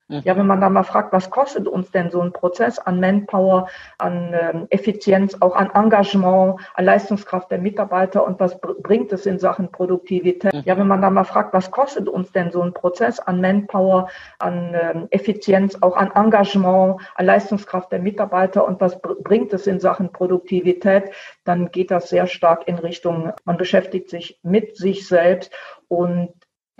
[0.08, 3.68] Ja, wenn man da mal fragt, was kostet uns denn so ein Prozess an Manpower,
[3.98, 9.38] an ähm, Effizienz, auch an Engagement, an Leistungskraft der Mitarbeiter und was bringt es in
[9.38, 10.52] Sachen Produktivität?
[10.66, 14.08] Ja, wenn man da mal fragt, was kostet uns denn so ein Prozess an Manpower,
[14.38, 19.80] an ähm, Effizienz, auch an Engagement, an Leistungskraft der Mitarbeiter und was bringt es in
[19.80, 21.10] Sachen Produktivität,
[21.44, 25.52] dann geht das sehr stark in Richtung, man beschäftigt sich mit sich selbst
[25.88, 26.32] und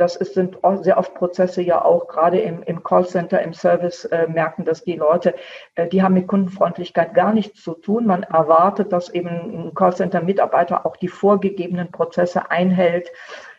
[0.03, 4.26] das ist, sind sehr oft Prozesse ja auch gerade im, im Callcenter, im Service äh,
[4.26, 5.32] merken, dass die Leute,
[5.76, 8.07] äh, die haben mit Kundenfreundlichkeit gar nichts zu tun.
[8.07, 13.12] Man erwartet, dass eben ein Callcenter-Mitarbeiter auch die vorgegebenen Prozesse einhält.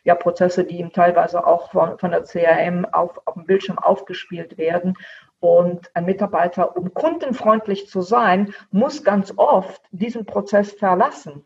[0.03, 4.57] Ja, Prozesse, die ihm teilweise auch von, von der CRM auf, auf dem Bildschirm aufgespielt
[4.57, 4.97] werden.
[5.39, 11.45] Und ein Mitarbeiter, um kundenfreundlich zu sein, muss ganz oft diesen Prozess verlassen.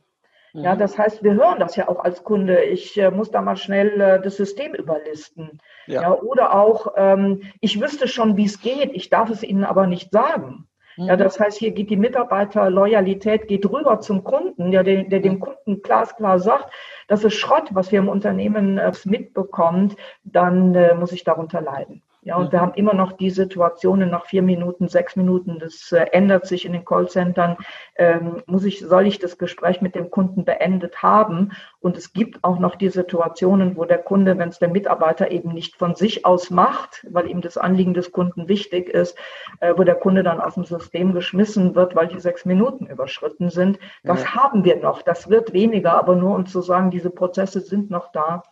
[0.58, 0.80] Ja, mhm.
[0.80, 2.64] das heißt, wir hören das ja auch als Kunde.
[2.64, 5.60] Ich äh, muss da mal schnell äh, das System überlisten.
[5.86, 6.01] Ja.
[6.01, 9.86] ja oder auch, ähm, ich wüsste schon, wie es geht, ich darf es Ihnen aber
[9.86, 10.68] nicht sagen.
[10.95, 11.20] Ja, mhm.
[11.20, 15.84] das heißt, hier geht die Mitarbeiterloyalität geht rüber zum Kunden, der, der, der dem Kunden
[15.84, 16.74] glasklar sagt,
[17.08, 22.01] das ist Schrott, was wir im Unternehmen äh, mitbekommt, dann äh, muss ich darunter leiden.
[22.28, 26.07] Ja, und wir haben immer noch die Situationen nach vier Minuten, sechs Minuten, das äh,
[26.11, 27.55] ändert sich in den Callcentern,
[27.95, 31.53] ähm, muss ich, soll ich das Gespräch mit dem Kunden beendet haben?
[31.80, 35.53] Und es gibt auch noch die Situationen, wo der Kunde, wenn es der Mitarbeiter eben
[35.53, 39.17] nicht von sich aus macht, weil ihm das Anliegen des Kunden wichtig ist,
[39.61, 43.49] äh, wo der Kunde dann aus dem System geschmissen wird, weil die sechs Minuten überschritten
[43.49, 43.80] sind.
[44.03, 44.36] Das ja.
[44.36, 45.01] haben wir noch.
[45.01, 48.43] Das wird weniger, aber nur um zu sagen, diese Prozesse sind noch da.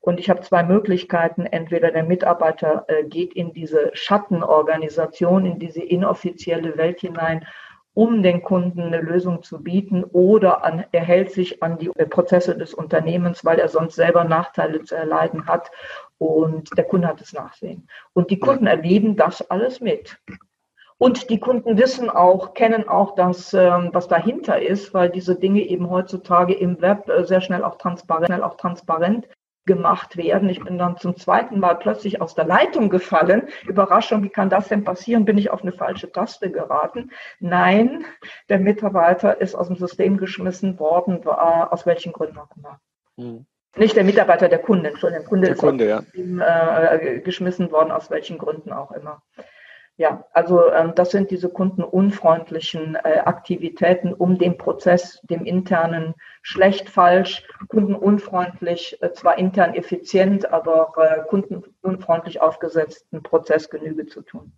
[0.00, 1.46] Und ich habe zwei Möglichkeiten.
[1.46, 7.46] Entweder der Mitarbeiter äh, geht in diese Schattenorganisation, in diese inoffizielle Welt hinein,
[7.92, 12.06] um den Kunden eine Lösung zu bieten, oder an, er hält sich an die äh,
[12.06, 15.70] Prozesse des Unternehmens, weil er sonst selber Nachteile zu erleiden hat
[16.18, 17.88] und der Kunde hat es Nachsehen.
[18.12, 20.18] Und die Kunden erleben das alles mit.
[20.98, 25.62] Und die Kunden wissen auch, kennen auch das, ähm, was dahinter ist, weil diese Dinge
[25.62, 29.26] eben heutzutage im Web äh, sehr schnell auch transparent, schnell auch transparent
[29.66, 30.48] gemacht werden.
[30.48, 33.48] Ich bin dann zum zweiten Mal plötzlich aus der Leitung gefallen.
[33.66, 35.24] Überraschung, wie kann das denn passieren?
[35.24, 37.10] Bin ich auf eine falsche Taste geraten?
[37.38, 38.04] Nein,
[38.48, 42.80] der Mitarbeiter ist aus dem System geschmissen worden, aus welchen Gründen auch immer.
[43.16, 43.46] Hm.
[43.76, 46.00] Nicht der Mitarbeiter, der Kunde, Entschuldigung, der Kunde der ist Kunde, ja.
[46.00, 49.22] System, äh, geschmissen worden, aus welchen Gründen auch immer.
[50.00, 56.88] Ja, also ähm, das sind diese kundenunfreundlichen äh, Aktivitäten, um den Prozess, dem internen schlecht,
[56.88, 64.52] falsch, kundenunfreundlich, äh, zwar intern effizient, aber äh, kundenunfreundlich aufgesetzten Prozess Genüge zu tun.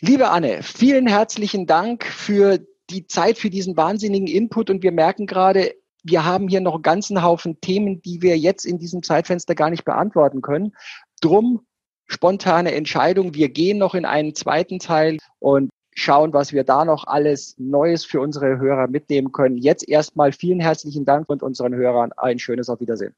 [0.00, 5.26] Liebe Anne, vielen herzlichen Dank für die Zeit, für diesen wahnsinnigen Input und wir merken
[5.26, 9.54] gerade, wir haben hier noch einen ganzen Haufen Themen, die wir jetzt in diesem Zeitfenster
[9.54, 10.74] gar nicht beantworten können.
[11.20, 11.66] Drum
[12.06, 13.34] spontane Entscheidung.
[13.34, 18.04] Wir gehen noch in einen zweiten Teil und schauen, was wir da noch alles Neues
[18.04, 19.56] für unsere Hörer mitnehmen können.
[19.56, 23.14] Jetzt erstmal vielen herzlichen Dank und unseren Hörern ein schönes Auf Wiedersehen.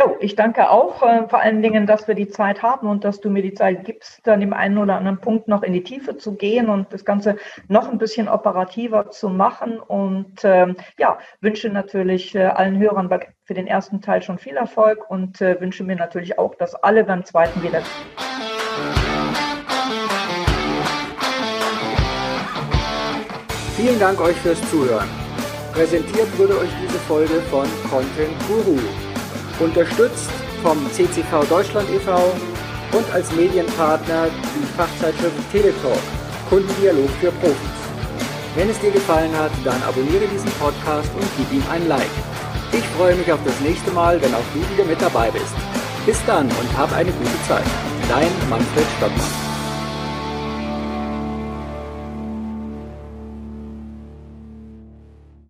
[0.00, 3.20] Jo, ich danke auch äh, vor allen Dingen, dass wir die Zeit haben und dass
[3.20, 6.16] du mir die Zeit gibst, dann im einen oder anderen Punkt noch in die Tiefe
[6.16, 7.36] zu gehen und das Ganze
[7.66, 9.80] noch ein bisschen operativer zu machen.
[9.80, 13.10] Und ähm, ja, wünsche natürlich äh, allen Hörern
[13.42, 17.02] für den ersten Teil schon viel Erfolg und äh, wünsche mir natürlich auch, dass alle
[17.02, 17.82] beim zweiten wieder.
[23.76, 25.08] Vielen Dank euch fürs Zuhören.
[25.72, 28.78] Präsentiert wurde euch diese Folge von Content Guru
[29.60, 30.30] unterstützt
[30.62, 32.32] vom CCV Deutschland e.V.
[32.92, 35.98] und als Medienpartner die Fachzeitschrift Teletalk,
[36.48, 37.78] Kundendialog für Profis.
[38.54, 42.16] Wenn es dir gefallen hat, dann abonniere diesen Podcast und gib ihm ein Like.
[42.72, 45.54] Ich freue mich auf das nächste Mal, wenn auch du wieder mit dabei bist.
[46.06, 47.64] Bis dann und hab eine gute Zeit.
[48.08, 49.47] Dein Manfred Stockmann.